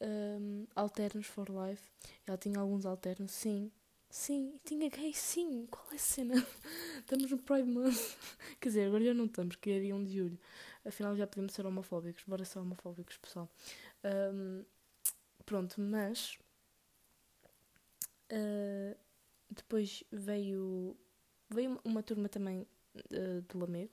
[0.00, 1.82] um, alternos for life.
[2.26, 3.70] Ela tinha alguns alternos, sim.
[4.08, 5.66] Sim, tinha gay, sim.
[5.70, 6.34] Qual é a cena?
[7.00, 8.16] estamos no Pride Month.
[8.60, 10.38] Quer dizer, agora já não estamos, que é dia 1 de julho.
[10.84, 12.22] Afinal, já podemos ser homofóbicos.
[12.26, 13.50] Bora ser homofóbicos, pessoal.
[14.04, 14.64] Um,
[15.44, 16.38] pronto, mas
[18.30, 18.96] Uh,
[19.50, 20.96] depois veio,
[21.48, 23.92] veio uma turma também uh, do Lamego.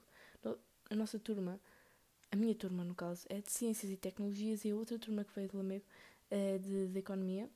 [0.90, 1.58] A nossa turma,
[2.30, 5.34] a minha turma no caso, é de Ciências e Tecnologias e a outra turma que
[5.34, 5.84] veio do Lamego
[6.30, 7.48] é de, de Economia.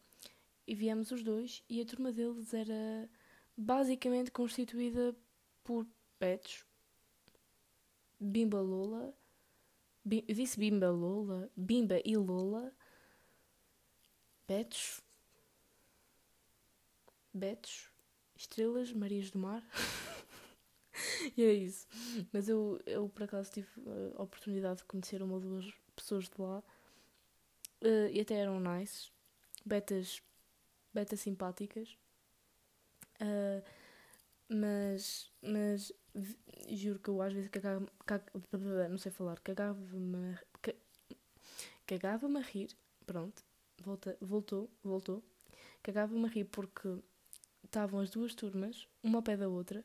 [0.66, 3.08] E viemos os dois e a turma deles era
[3.56, 5.14] basicamente constituída
[5.62, 5.86] por
[6.18, 6.64] pets.
[8.18, 9.14] Bimba Lola.
[10.04, 11.50] Bim, eu disse Bimba Lola.
[11.56, 12.72] Bimba e Lola.
[14.46, 15.02] Pets
[17.36, 17.90] Betos,
[18.34, 19.62] Estrelas, Marias do Mar.
[21.36, 21.86] e é isso.
[22.32, 23.68] Mas eu, eu por acaso tive
[24.16, 26.62] a oportunidade de conhecer uma ou duas pessoas de lá
[27.82, 29.10] uh, e até eram nice,
[29.64, 30.22] betas,
[30.94, 31.96] betas simpáticas.
[33.20, 33.62] Uh,
[34.48, 35.92] mas, mas
[36.70, 40.38] juro que eu às vezes cagava, cagava não sei falar, cagava-me
[41.86, 42.68] cagava-me a rir,
[43.04, 43.42] pronto,
[43.82, 45.22] volta, voltou, voltou,
[45.82, 46.88] cagava-me a rir porque
[47.66, 49.84] estavam as duas turmas, uma ao pé da outra,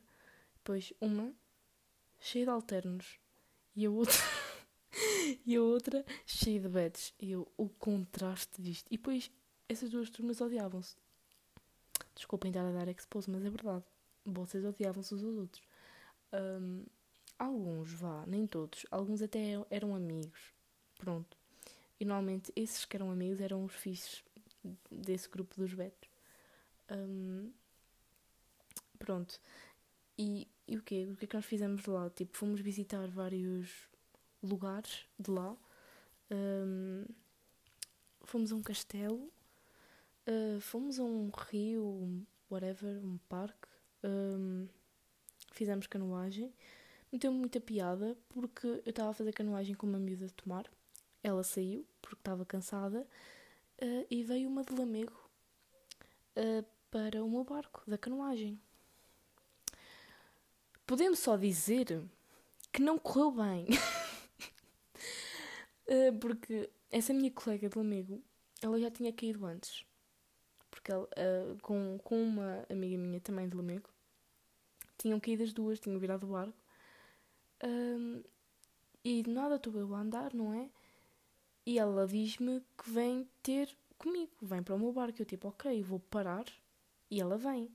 [0.54, 1.32] Depois uma
[2.18, 3.18] cheia de alternos
[3.74, 4.14] e a outra
[5.46, 7.12] e a outra cheia de beds.
[7.20, 8.86] E eu, o contraste disto.
[8.90, 9.30] E depois
[9.68, 10.96] essas duas turmas odiavam-se.
[12.14, 13.84] Desculpem estar a dar expose, mas é verdade.
[14.24, 15.62] Vocês odiavam-se uns aos outros.
[16.32, 16.84] Um,
[17.38, 18.86] alguns, vá, nem todos.
[18.90, 20.52] Alguns até eram amigos.
[20.98, 21.36] Pronto.
[21.98, 24.24] E normalmente esses que eram amigos eram os fixos
[24.90, 26.08] desse grupo dos betos.
[26.90, 27.50] Um,
[29.02, 29.40] pronto.
[30.16, 31.08] E, e o quê?
[31.10, 32.08] O que é que nós fizemos lá?
[32.10, 33.68] Tipo, fomos visitar vários
[34.40, 35.56] lugares de lá.
[36.30, 37.04] Um,
[38.22, 39.32] fomos a um castelo.
[40.26, 43.68] Uh, fomos a um rio, whatever, um parque.
[44.04, 44.68] Um,
[45.52, 46.54] fizemos canoagem.
[47.10, 50.70] Não teve muita piada porque eu estava a fazer canoagem com uma miúda de tomar.
[51.22, 53.06] Ela saiu porque estava cansada
[53.82, 55.28] uh, e veio uma de Lamego
[56.36, 58.60] uh, para o meu barco da canoagem.
[60.86, 62.02] Podemos só dizer
[62.72, 63.66] que não correu bem.
[65.86, 68.22] uh, porque essa minha colega de Lamego,
[68.60, 69.84] ela já tinha caído antes.
[70.70, 71.08] Porque ela,
[71.60, 73.88] com, com uma amiga minha também de Lamego,
[74.98, 76.58] tinham caído as duas, tinham virado o barco.
[77.64, 78.22] Um,
[79.04, 80.70] e de nada estou eu a andar, não é?
[81.66, 85.20] E ela diz-me que vem ter comigo, vem para o meu barco.
[85.20, 86.44] Eu tipo, ok, vou parar.
[87.10, 87.68] E ela vem.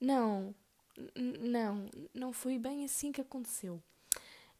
[0.00, 0.54] Não,
[1.40, 3.82] não, não foi bem assim que aconteceu.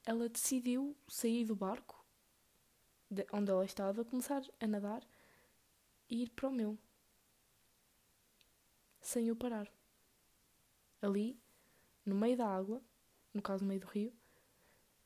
[0.04, 2.04] Ela decidiu sair do barco
[3.10, 5.02] de onde ela estava, começar a nadar
[6.08, 6.78] e ir para o meu.
[9.00, 9.70] Sem eu parar.
[11.00, 11.38] Ali,
[12.04, 12.82] no meio da água,
[13.32, 14.12] no caso no meio do rio,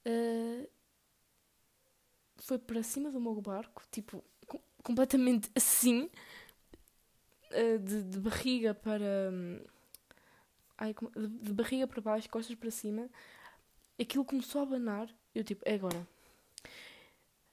[0.07, 0.69] uh,
[2.37, 6.09] foi para cima do meu barco, tipo, com, completamente assim,
[7.51, 9.31] uh, de, de, barriga para.
[9.33, 9.78] Um,
[10.79, 13.11] ai, de, barriga para baixo, costas para cima.
[14.01, 15.09] Aquilo começou a abanar.
[15.35, 16.07] Eu, tipo, é agora.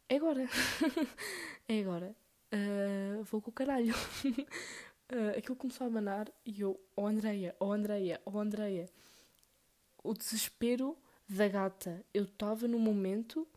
[0.07, 0.47] É agora.
[1.67, 2.15] é agora.
[2.53, 3.93] Uh, vou com o caralho.
[3.93, 8.87] uh, aquilo começou a abanar e eu, oh Andreia, oh Andreia, oh Andreia.
[10.03, 10.95] O desespero
[11.27, 12.05] da gata.
[12.13, 13.47] Eu estava no momento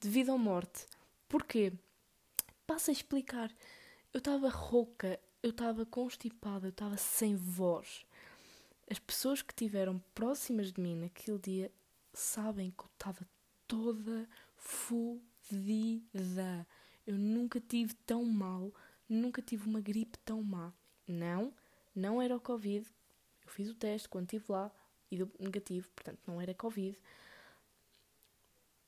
[0.00, 0.86] de vida ou morte.
[1.28, 1.72] Porquê?
[2.64, 3.50] Passa a explicar.
[4.12, 8.05] Eu estava rouca, eu estava constipada, eu estava sem voz.
[8.88, 11.72] As pessoas que estiveram próximas de mim naquele dia
[12.12, 13.26] sabem que eu estava
[13.66, 16.66] toda fodida.
[17.06, 18.72] Eu nunca tive tão mal,
[19.08, 20.72] nunca tive uma gripe tão má.
[21.06, 21.52] Não,
[21.94, 22.86] não era o Covid.
[23.44, 24.70] Eu fiz o teste quando estive lá
[25.10, 26.96] e deu negativo, portanto não era Covid.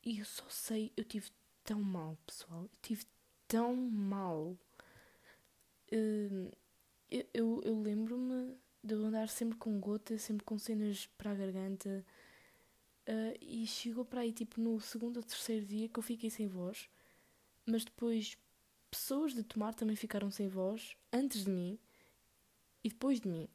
[0.05, 1.31] E eu só sei, eu tive
[1.65, 2.63] tão mal, pessoal.
[2.63, 3.05] Eu tive
[3.47, 4.57] tão mal.
[5.93, 6.53] Uh,
[7.11, 12.05] eu, eu, eu lembro-me de andar sempre com gota, sempre com cenas para a garganta.
[13.09, 16.47] Uh, e chegou para aí, tipo, no segundo ou terceiro dia que eu fiquei sem
[16.47, 16.89] voz.
[17.67, 18.37] Mas depois,
[18.91, 21.79] pessoas de tomar também ficaram sem voz, antes de mim
[22.85, 23.49] e depois de mim.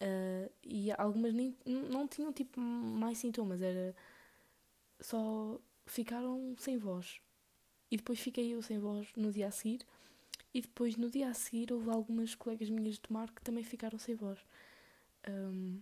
[0.00, 3.62] Uh, e algumas nem, não tinham, tipo, mais sintomas.
[3.62, 3.94] Era
[5.00, 7.20] só ficaram sem voz.
[7.90, 9.86] E depois fiquei eu sem voz no dia a seguir.
[10.54, 13.98] E depois, no dia a seguir, houve algumas colegas minhas de tomar que também ficaram
[13.98, 14.38] sem voz.
[15.28, 15.80] Um,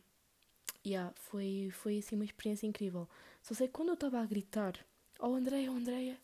[0.87, 3.09] yeah, foi, foi assim uma experiência incrível.
[3.43, 4.75] Só sei que quando eu estava a gritar,
[5.19, 6.19] oh Andréia, oh Andréia,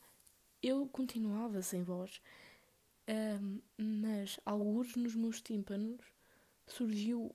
[0.62, 2.20] eu continuava sem voz.
[3.08, 6.00] Um, mas, alguns nos meus tímpanos,
[6.66, 7.34] surgiu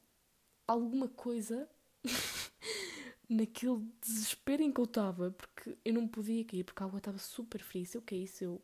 [0.67, 1.69] alguma coisa
[3.27, 7.17] naquele desespero em que eu estava, porque eu não podia cair, porque a água estava
[7.17, 7.85] super fria.
[7.85, 8.61] Se eu caísse, eu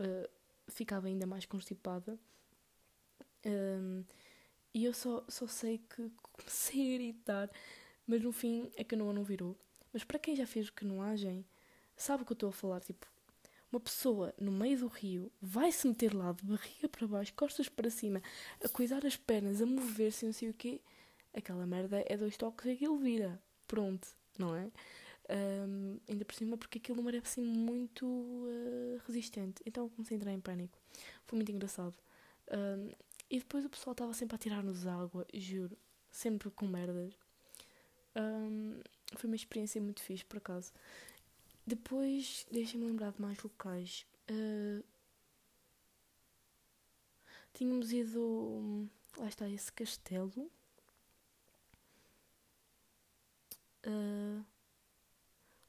[0.00, 0.28] uh,
[0.68, 2.18] ficava ainda mais constipada.
[3.44, 4.04] Um,
[4.72, 7.50] e eu só, só sei que comecei a gritar,
[8.06, 9.56] mas no fim a canoa não virou.
[9.92, 11.44] Mas para quem já fez canoagem,
[11.96, 12.80] sabe o que eu estou a falar?
[12.80, 13.06] Tipo,
[13.70, 17.68] uma pessoa no meio do rio vai se meter lá de barriga para baixo, costas
[17.68, 18.22] para cima,
[18.64, 20.80] a cuidar as pernas, a mover-se, não sei o quê.
[21.32, 24.06] Aquela merda é dois toques e aquilo vira pronto,
[24.38, 24.70] não é?
[25.26, 29.62] Um, ainda por cima porque aquilo me parece assim muito uh, resistente.
[29.64, 30.78] Então comecei a entrar em pânico.
[31.26, 31.94] Foi muito engraçado.
[32.50, 32.90] Um,
[33.30, 35.76] e depois o pessoal estava sempre a tirar-nos água, juro.
[36.10, 37.14] Sempre com merdas.
[38.14, 38.80] Um,
[39.16, 40.72] foi uma experiência muito fixe, por acaso.
[41.66, 44.06] Depois, deixem-me lembrar de mais locais.
[44.30, 44.84] Uh,
[47.54, 48.88] tínhamos ido.
[49.16, 50.50] Lá está esse castelo.
[53.86, 54.44] Uh,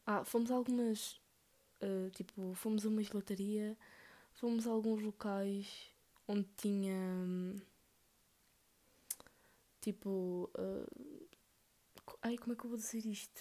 [0.06, 1.20] ah, fomos a algumas.
[1.82, 3.78] Uh, tipo, fomos a uma gelataria,
[4.34, 5.68] fomos a alguns locais
[6.28, 6.96] onde tinha.
[9.82, 10.50] tipo.
[10.58, 11.26] Uh,
[12.22, 13.40] Ai, como é que eu vou dizer isto?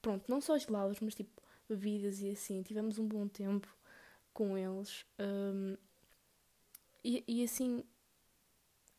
[0.00, 2.62] Pronto, não só gelados, mas tipo bebidas e assim.
[2.62, 3.68] Tivemos um bom tempo
[4.32, 5.04] com eles.
[5.18, 5.76] Um,
[7.02, 7.82] e, e assim,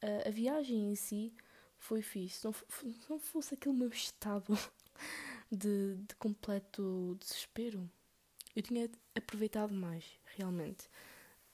[0.01, 1.33] a, a, viagem em si
[1.77, 2.45] foi fixe.
[2.45, 2.53] Não,
[3.09, 4.57] não fosse aquele meu estado
[5.51, 7.89] de, de completo desespero,
[8.55, 10.03] eu tinha aproveitado mais,
[10.35, 10.89] realmente.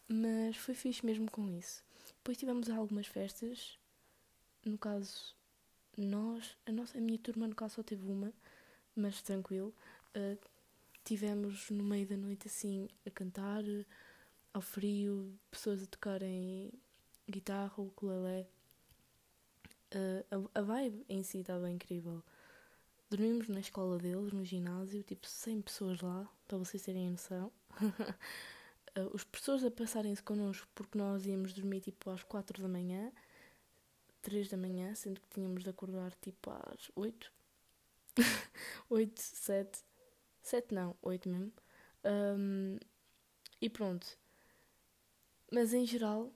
[0.08, 1.84] Mas foi fixe mesmo com isso.
[2.18, 3.78] Depois tivemos algumas festas.
[4.66, 5.36] No caso,
[5.98, 8.34] nós, a, nossa, a minha turma, no caso, só teve uma,
[8.96, 9.74] mas tranquilo.
[10.16, 10.38] Uh,
[11.04, 13.64] tivemos no meio da noite assim a cantar,
[14.54, 16.72] ao frio, pessoas a tocarem
[17.30, 18.48] guitarra, ukulele.
[19.94, 22.24] Uh, a, a vibe em si estava incrível.
[23.10, 27.52] Dormimos na escola deles, no ginásio, tipo 100 pessoas lá, para vocês terem noção.
[28.98, 33.12] uh, os professores a passarem-se connosco porque nós íamos dormir tipo às 4 da manhã,
[34.24, 37.32] 3 da manhã, sendo que tínhamos de acordar tipo às 8.
[38.89, 39.84] 8, 7.
[40.41, 41.54] 7 não, 8 mesmo.
[42.04, 42.78] Um,
[43.62, 44.18] e pronto.
[45.52, 46.34] Mas em geral,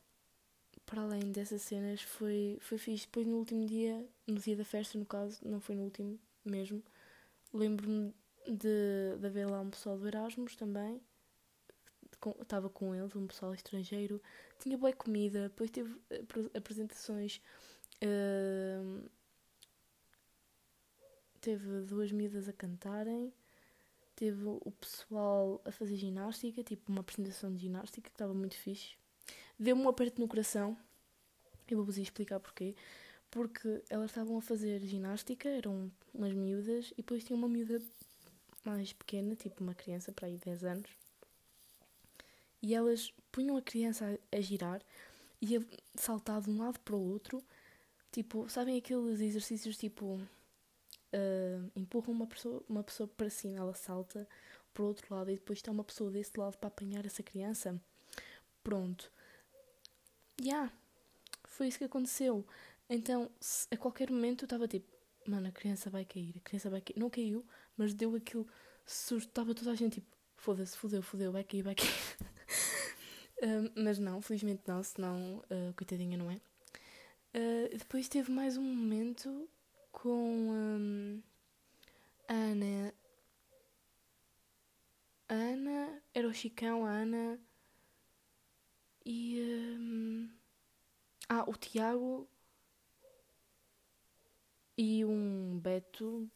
[0.88, 3.06] para além dessas cenas, foi, foi fixe.
[3.06, 6.82] Depois no último dia, no dia da festa, no caso, não foi no último mesmo,
[7.54, 8.12] lembro-me
[8.48, 11.00] de, de haver lá um pessoal do Erasmus também
[12.42, 14.22] estava com eles, um pessoal estrangeiro,
[14.60, 15.96] tinha boa comida, depois teve
[16.56, 17.40] apresentações.
[18.04, 19.08] Uh,
[21.40, 23.32] teve duas miúdas a cantarem,
[24.16, 28.96] teve o pessoal a fazer ginástica, tipo uma apresentação de ginástica que estava muito fixe.
[29.60, 30.78] Deu-me um aperto no coração,
[31.68, 32.76] eu vou-vos explicar porquê.
[33.30, 37.82] Porque elas estavam a fazer ginástica, eram umas miúdas, e depois tinha uma miúda
[38.64, 40.90] mais pequena, tipo uma criança para aí 10 anos,
[42.62, 44.82] e elas punham a criança a, a girar
[45.42, 45.62] e a
[45.96, 47.44] saltar de um lado para o outro.
[48.12, 50.20] Tipo, sabem aqueles exercícios tipo
[51.14, 54.28] uh, empurram uma pessoa, uma pessoa para cima, ela salta
[54.74, 57.80] para o outro lado e depois está uma pessoa desse lado para apanhar essa criança.
[58.64, 59.12] Pronto.
[60.42, 60.72] Yeah,
[61.46, 62.46] foi isso que aconteceu.
[62.90, 63.30] Então,
[63.72, 64.88] a qualquer momento eu estava tipo,
[65.28, 66.98] mano, a criança vai cair, a criança vai cair.
[66.98, 68.48] Não caiu, mas deu aquilo
[68.86, 69.28] susto.
[69.28, 71.90] Estava toda a gente tipo, foda-se, fodeu, fodeu, vai cair, vai cair.
[73.76, 76.36] mas não, felizmente não, senão, uh, coitadinha, não é?
[77.36, 79.50] Uh, depois teve mais um momento
[79.92, 81.22] com um,
[82.28, 82.94] a Ana.
[85.30, 87.40] A Ana, era o Chicão, a Ana
[89.08, 89.40] e.
[89.80, 90.30] Um,
[91.30, 92.28] ah, o Tiago
[94.78, 96.30] e um Beto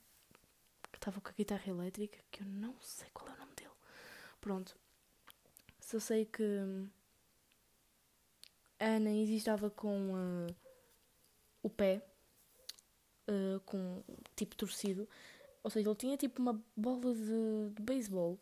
[0.92, 3.70] que estava com a guitarra elétrica, que eu não sei qual é o nome dele.
[4.40, 4.76] Pronto.
[5.80, 6.44] Só sei que
[8.80, 10.56] a Ana estava com uh,
[11.62, 12.02] o pé
[13.30, 14.04] uh, com
[14.36, 15.08] tipo torcido.
[15.64, 18.40] Ou seja, ele tinha tipo uma bola de, de beisebol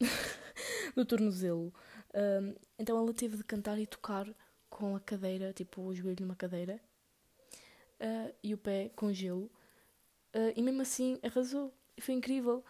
[0.96, 1.72] no tornozelo.
[2.14, 4.26] Uh, então ela teve de cantar e tocar
[4.70, 6.80] com a cadeira, tipo o joelho numa cadeira
[8.00, 9.50] uh, e o pé com gelo.
[10.34, 11.72] Uh, e mesmo assim arrasou.
[11.96, 12.64] E foi incrível.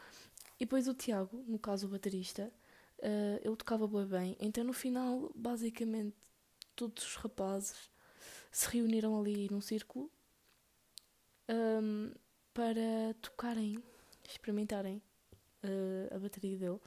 [0.59, 2.51] E depois o Tiago, no caso o baterista,
[2.99, 4.37] uh, ele tocava bem.
[4.41, 6.17] Então no final, basicamente,
[6.75, 7.91] todos os rapazes
[8.51, 10.11] se reuniram ali num círculo
[11.49, 12.13] um,
[12.53, 13.83] para tocarem,
[14.29, 15.03] experimentarem
[15.65, 16.81] uh, a bateria dele.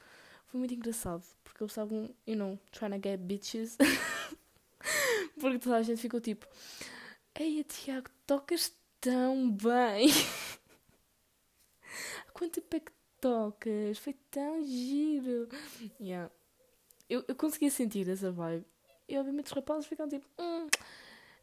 [0.47, 3.77] Foi muito engraçado, porque eles estavam, you know, trying to get bitches.
[5.39, 6.47] porque toda a gente ficou tipo:
[7.35, 10.09] Ei, Tiago, tocas tão bem.
[12.27, 13.97] Há quanto tempo é que tocas?
[13.97, 15.49] Foi tão giro.
[15.99, 16.31] Yeah.
[17.09, 18.65] Eu, eu conseguia sentir essa vibe.
[19.07, 20.67] E obviamente os rapazes ficam tipo: hum,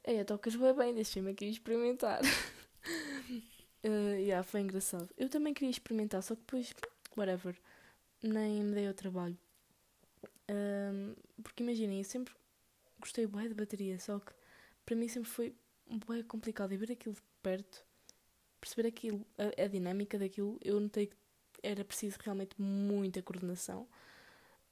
[0.06, 2.20] Ei, tocas bem bem, deixa-me aqui experimentar.
[2.22, 3.86] uh,
[4.20, 5.08] yeah, foi engraçado.
[5.16, 6.74] Eu também queria experimentar, só que depois,
[7.16, 7.56] whatever,
[8.24, 9.38] nem me dei ao trabalho.
[10.50, 12.34] Um, porque imaginem, eu sempre
[12.98, 14.32] gostei bem de bateria, só que
[14.84, 15.54] para mim sempre foi
[16.08, 17.84] bem complicado e ver aquilo de perto,
[18.60, 21.16] perceber aquilo, a, a, dinâmica daquilo, eu notei que
[21.62, 23.86] era preciso realmente muita coordenação.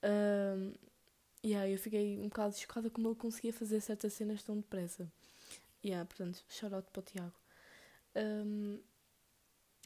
[0.02, 0.72] Um,
[1.44, 5.10] yeah, eu fiquei um bocado chocada como ele conseguia fazer certas cenas tão depressa.
[5.84, 7.34] Yeah, portanto, shout out para o Tiago.
[8.16, 8.80] Um,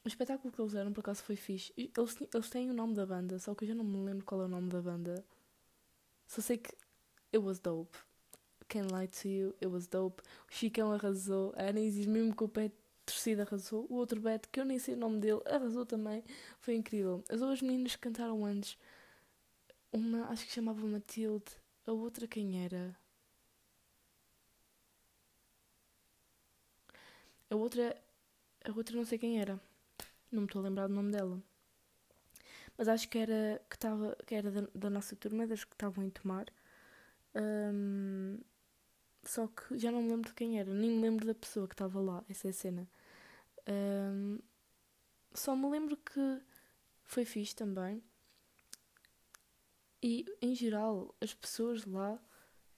[0.07, 1.73] o espetáculo que eles deram por acaso foi fixe.
[1.77, 4.41] Eles, eles têm o nome da banda, só que eu já não me lembro qual
[4.43, 5.25] é o nome da banda.
[6.29, 6.73] Só sei que
[7.35, 7.97] it was dope.
[8.69, 10.23] Can't lie to you, it was dope.
[10.49, 12.71] O Chicão arrasou, a Anaísis, mesmo com o pé
[13.05, 13.87] torcida, arrasou.
[13.91, 16.23] O outro Beto, que eu nem sei o nome dele, arrasou também.
[16.61, 17.25] Foi incrível.
[17.29, 18.79] As duas meninas que cantaram antes,
[19.93, 21.51] uma acho que chamava Matilde,
[21.85, 22.97] a outra quem era?
[27.51, 27.97] A outra,
[28.65, 29.61] a outra não sei quem era.
[30.31, 31.41] Não me estou a lembrar do nome dela.
[32.77, 36.05] Mas acho que era, que tava, que era da, da nossa turma, das que estavam
[36.05, 36.47] em tomar.
[37.35, 38.39] Um,
[39.24, 41.74] só que já não me lembro de quem era, nem me lembro da pessoa que
[41.74, 42.89] estava lá, essa é a cena.
[43.68, 44.39] Um,
[45.35, 46.41] só me lembro que
[47.05, 48.03] foi fixe também.
[50.03, 52.18] E em geral, as pessoas lá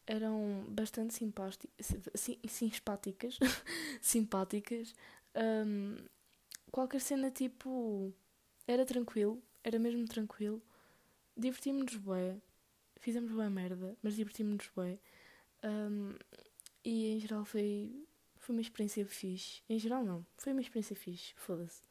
[0.06, 3.38] eram bastante simpáticas,
[4.00, 4.94] simpáticas.
[5.34, 5.96] Um,
[6.70, 8.12] qualquer cena tipo
[8.66, 10.62] era tranquilo, era mesmo tranquilo.
[11.36, 12.42] Divertimos-nos bem,
[12.96, 15.00] fizemos boa merda, mas divertimos-nos bem.
[15.64, 16.14] Um,
[16.84, 18.06] e em geral foi,
[18.36, 19.62] foi uma experiência fixe.
[19.68, 21.82] Em geral não, foi uma experiência fixe, foda-se.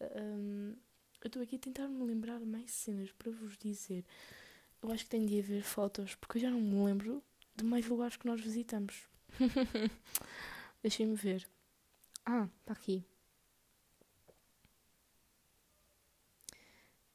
[0.00, 0.74] Um,
[1.22, 4.04] eu estou aqui a tentar me lembrar mais cenas para vos dizer.
[4.82, 7.22] Eu acho que tenho de haver fotos, porque eu já não me lembro
[7.54, 9.06] de mais lugares que nós visitamos.
[10.82, 11.46] Deixem-me ver.
[12.24, 13.04] Ah, está aqui.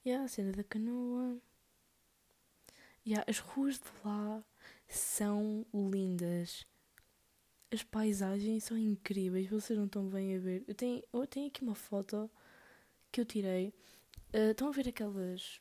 [0.05, 1.37] Yeah, a cena da canoa.
[3.05, 4.43] Yeah, as ruas de lá
[4.87, 6.65] são lindas.
[7.71, 10.63] As paisagens são incríveis, vocês não estão bem a ver.
[10.67, 12.29] Eu tenho, eu tenho aqui uma foto
[13.11, 13.73] que eu tirei.
[14.33, 15.59] Uh, estão a ver aquelas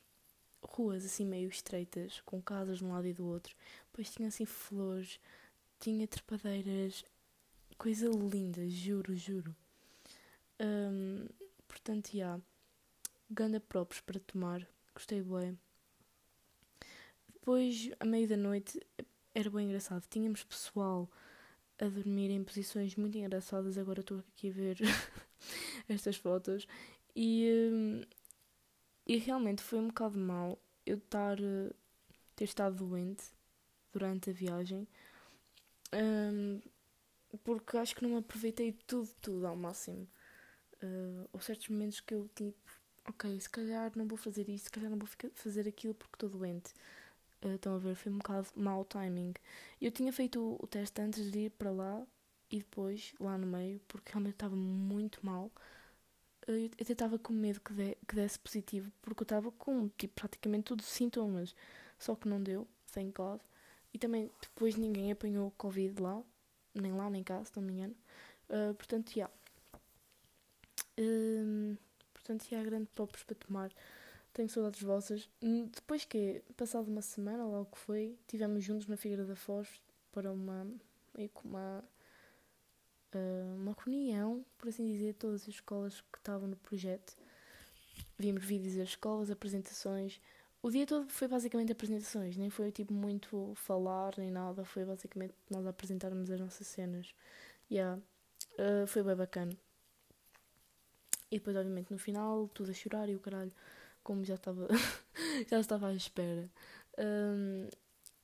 [0.61, 3.55] ruas assim meio estreitas, com casas de um lado e do outro.
[3.91, 5.19] Depois tinha assim flores,
[5.79, 7.03] tinha trepadeiras,
[7.77, 9.55] coisa linda, juro, juro.
[10.59, 11.27] Um,
[11.67, 12.43] portanto, já, yeah,
[13.29, 15.57] ganda próprios para tomar, gostei bem.
[17.33, 18.79] Depois, a meio da noite,
[19.33, 20.03] era bem engraçado.
[20.09, 21.09] Tínhamos pessoal
[21.79, 23.77] a dormir em posições muito engraçadas.
[23.77, 24.77] Agora estou aqui a ver
[25.87, 26.67] estas fotos.
[27.15, 28.01] E, hum,
[29.05, 31.37] e realmente foi um bocado mal eu estar,
[32.35, 33.23] ter estado doente
[33.91, 34.87] durante a viagem.
[35.93, 36.61] Um,
[37.43, 40.07] porque acho que não aproveitei tudo, tudo ao máximo.
[40.83, 42.59] Uh, houve certos momentos que eu tipo,
[43.07, 46.29] ok, se calhar não vou fazer isto, se calhar não vou fazer aquilo porque estou
[46.29, 46.73] doente.
[47.43, 49.33] Uh, estão a ver, foi um bocado mau timing.
[49.81, 52.05] Eu tinha feito o, teste antes de ir para lá
[52.49, 55.51] e depois, lá no meio, porque realmente estava muito mal.
[56.47, 59.89] Uh, eu até estava com medo que, de, que desse positivo, porque eu estava com
[59.89, 61.55] tipo, praticamente todos os sintomas.
[61.99, 63.39] Só que não deu, thank God.
[63.93, 66.21] E também depois ninguém apanhou Covid lá,
[66.73, 67.95] nem lá nem cá, se não me engano.
[68.49, 69.29] Uh, portanto, já.
[69.29, 69.33] Yeah.
[70.97, 71.77] Uh,
[72.25, 73.71] portanto, já, yeah, grande props para tomar.
[74.33, 75.29] Tenho saudades vossas.
[75.41, 79.79] Hum, depois que, passado uma semana, logo que foi, estivemos juntos na Figueira da Foz
[80.11, 80.67] para uma,
[81.43, 81.83] uma,
[83.13, 87.15] uh, uma reunião, por assim dizer, todas as escolas que estavam no projeto.
[88.17, 90.19] Vimos vídeos das escolas, apresentações.
[90.61, 95.35] O dia todo foi basicamente apresentações, nem foi tipo muito falar nem nada, foi basicamente
[95.49, 97.13] nós apresentarmos as nossas cenas.
[97.71, 98.01] Yeah.
[98.53, 99.55] Uh, foi bem bacana.
[101.31, 103.51] E depois, obviamente, no final, tudo a chorar e o caralho
[104.03, 104.67] como já estava
[105.49, 106.49] já estava à espera.
[106.97, 107.67] Um,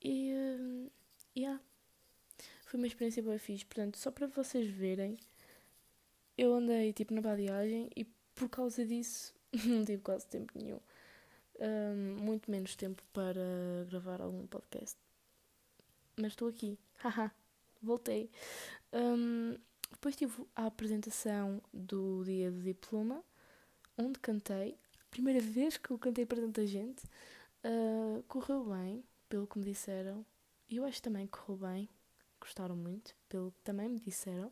[0.01, 0.89] e um,
[1.35, 1.59] yeah.
[2.65, 3.65] foi uma experiência boa fixe.
[3.65, 5.17] Portanto, só para vocês verem,
[6.37, 9.33] eu andei tipo na badiagem e por causa disso
[9.65, 10.79] não tive quase tempo nenhum.
[11.59, 14.97] Um, muito menos tempo para gravar algum podcast.
[16.15, 16.77] Mas estou aqui.
[17.03, 17.31] Haha,
[17.81, 18.29] voltei.
[18.93, 19.57] Um,
[19.91, 23.23] depois tive a apresentação do dia do diploma,
[23.97, 24.77] onde cantei
[25.11, 27.03] primeira vez que eu cantei para tanta gente.
[27.63, 30.25] Uh, correu bem, pelo que me disseram.
[30.69, 31.89] E eu acho que também correu bem.
[32.39, 34.51] Gostaram muito, pelo que também me disseram.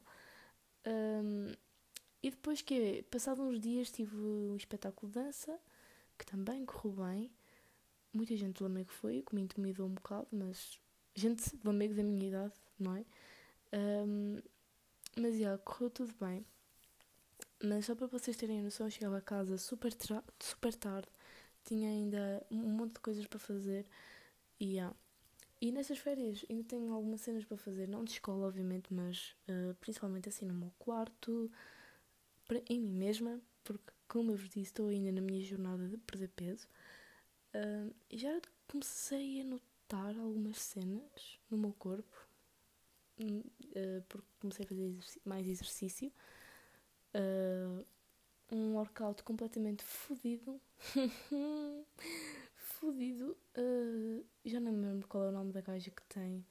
[0.86, 1.54] Um,
[2.22, 5.58] e depois que, passado uns dias, tive um espetáculo de dança,
[6.18, 7.32] que também correu bem.
[8.14, 10.80] Muita gente do Lamego foi, que me intimidou um bocado, mas
[11.16, 13.06] gente do Lamego da minha idade, não é?
[13.74, 14.40] Um,
[15.20, 16.46] mas, já, correu tudo bem.
[17.64, 19.92] Mas só para vocês terem noção, eu chegava a casa super,
[20.40, 21.10] super tarde,
[21.66, 23.86] tinha ainda um monte de coisas para fazer
[24.60, 24.96] e yeah.
[25.62, 29.74] E nessas férias ainda tenho algumas cenas para fazer, não de escola, obviamente, mas uh,
[29.76, 31.52] principalmente assim no meu quarto,
[32.48, 35.98] para, em mim mesma, porque, como eu vos disse, estou ainda na minha jornada de
[35.98, 36.66] perder peso.
[37.54, 38.40] Uh, e já
[38.70, 42.29] comecei a notar algumas cenas no meu corpo,
[43.20, 44.96] uh, porque comecei a fazer
[45.26, 46.12] mais exercício
[47.14, 47.86] uh,
[48.52, 50.60] um workout completamente fodido.
[52.56, 53.38] fodido.
[53.58, 56.46] Uh, já não me lembro qual é o nome da gaja que tem.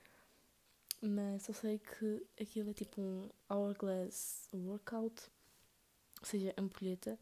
[1.00, 5.30] Mas só sei que aquilo é tipo um hourglass workout.
[6.20, 7.18] Ou seja, ampulheta.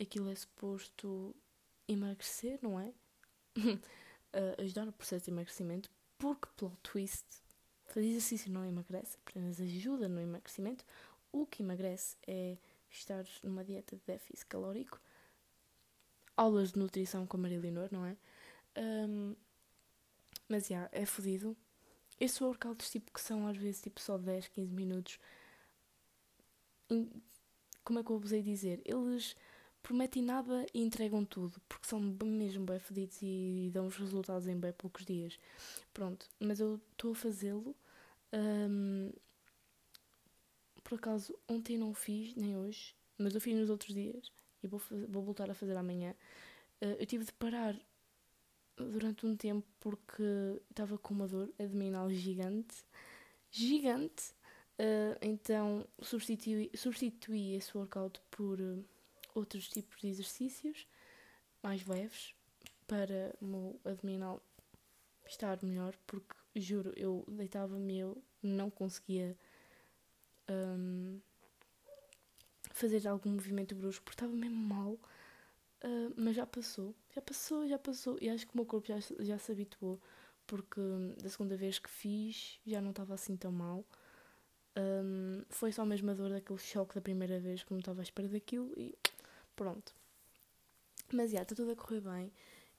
[0.00, 1.34] Aquilo é suposto
[1.88, 2.92] emagrecer, não é?
[3.58, 3.80] uh,
[4.62, 5.90] ajudar no processo de emagrecimento.
[6.18, 7.26] Porque, plot twist,
[7.86, 10.84] fazer exercício não emagrece, apenas ajuda no emagrecimento.
[11.32, 12.56] o que emagrece é
[12.90, 15.00] estar numa dieta de déficit calórico.
[16.36, 18.16] Aulas de nutrição com a Maria Leonor, não é?
[18.76, 19.34] Um,
[20.48, 21.56] mas, já, yeah, é fodido.
[22.20, 25.18] Esses workouts, tipo, que são às vezes, tipo, só 10, 15 minutos.
[27.84, 28.80] Como é que eu vos dizer?
[28.84, 29.36] Eles
[29.86, 34.58] prometem nada e entregam tudo, porque são mesmo bem fedidos e dão os resultados em
[34.58, 35.38] bem poucos dias.
[35.94, 37.72] Pronto, mas eu estou a fazê-lo.
[38.32, 39.12] Um,
[40.82, 44.82] por acaso, ontem não fiz, nem hoje, mas eu fiz nos outros dias e vou,
[45.08, 46.16] vou voltar a fazer amanhã.
[46.82, 47.76] Uh, eu tive de parar
[48.76, 52.84] durante um tempo porque estava com uma dor abdominal gigante.
[53.52, 54.34] Gigante!
[54.80, 58.60] Uh, então substituí, substituí esse workout por.
[58.60, 58.95] Uh,
[59.38, 60.86] outros tipos de exercícios
[61.62, 62.34] mais leves
[62.86, 64.42] para o meu abdominal
[65.26, 69.36] estar melhor, porque juro, eu deitava-me eu não conseguia
[70.48, 71.20] um,
[72.70, 77.78] fazer algum movimento brusco porque estava mesmo mal, uh, mas já passou, já passou, já
[77.78, 80.00] passou, e acho que o meu corpo já, já se habituou,
[80.46, 80.80] porque
[81.20, 83.84] da segunda vez que fiz já não estava assim tão mal.
[84.78, 88.04] Um, foi só mesmo a dor daquele choque da primeira vez que não estava à
[88.04, 88.94] espera daquilo e
[89.56, 89.94] Pronto.
[91.12, 92.32] Mas já, está tudo a correr bem.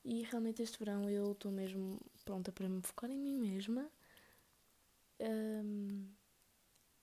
[0.06, 3.90] E realmente este verão eu estou mesmo pronta para me focar em mim mesma
[5.20, 6.08] um,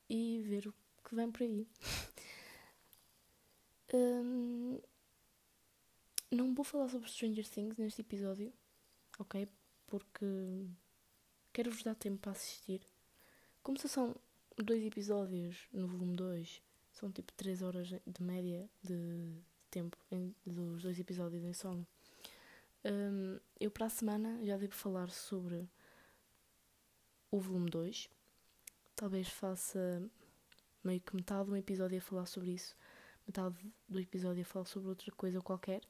[0.08, 0.74] e ver o
[1.06, 1.68] que vem por aí.
[3.92, 4.80] um,
[6.30, 8.52] não vou falar sobre Stranger Things neste episódio,
[9.18, 9.48] ok?
[9.86, 10.26] Porque
[11.52, 12.80] quero-vos dar tempo para assistir.
[13.62, 14.16] Como se são
[14.56, 16.62] dois episódios no volume 2,
[16.92, 19.42] são tipo 3 horas de média de
[19.74, 21.86] tempo em, dos dois episódios em solo.
[22.84, 25.68] Um, eu para a semana já devo falar sobre
[27.30, 28.08] o volume 2.
[28.94, 30.02] Talvez faça
[30.82, 32.76] meio que metade do episódio a falar sobre isso,
[33.26, 33.56] metade
[33.88, 35.82] do episódio a falar sobre outra coisa qualquer.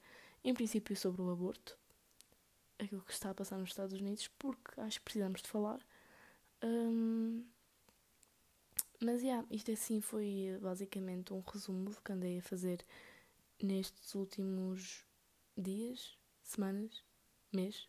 [0.42, 1.76] Em princípio sobre o aborto,
[2.78, 5.80] aquilo que está a passar nos Estados Unidos, porque acho que precisamos de falar.
[6.62, 7.44] Um,
[9.00, 12.78] mas, yeah, isto assim foi basicamente um resumo do que andei a fazer
[13.62, 15.04] nestes últimos
[15.56, 17.02] dias, semanas,
[17.52, 17.88] mês.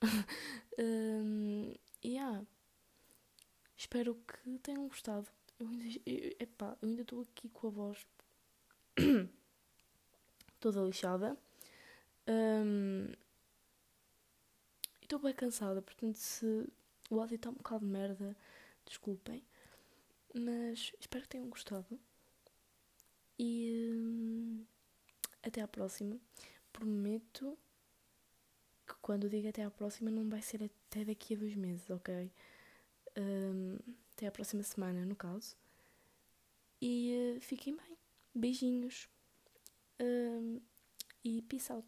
[0.78, 1.74] um,
[2.04, 2.44] yeah.
[3.76, 5.28] espero que tenham gostado.
[5.58, 8.06] Eu ainda, eu, epá, eu ainda estou aqui com a voz
[10.60, 11.36] toda lixada.
[12.26, 13.12] Um,
[15.02, 16.66] estou bem cansada, portanto, se
[17.10, 18.36] o áudio está um bocado de merda,
[18.86, 19.42] desculpem.
[20.32, 21.98] Mas espero que tenham gostado.
[23.38, 23.90] E.
[23.92, 24.64] Um,
[25.42, 26.16] até à próxima.
[26.72, 27.58] Prometo
[28.86, 32.30] que quando digo até à próxima não vai ser até daqui a dois meses, ok?
[33.16, 33.78] Um,
[34.12, 35.56] até à próxima semana, no caso.
[36.80, 37.96] E uh, fiquem bem.
[38.34, 39.08] Beijinhos.
[40.00, 40.60] Um,
[41.24, 41.86] e peace out.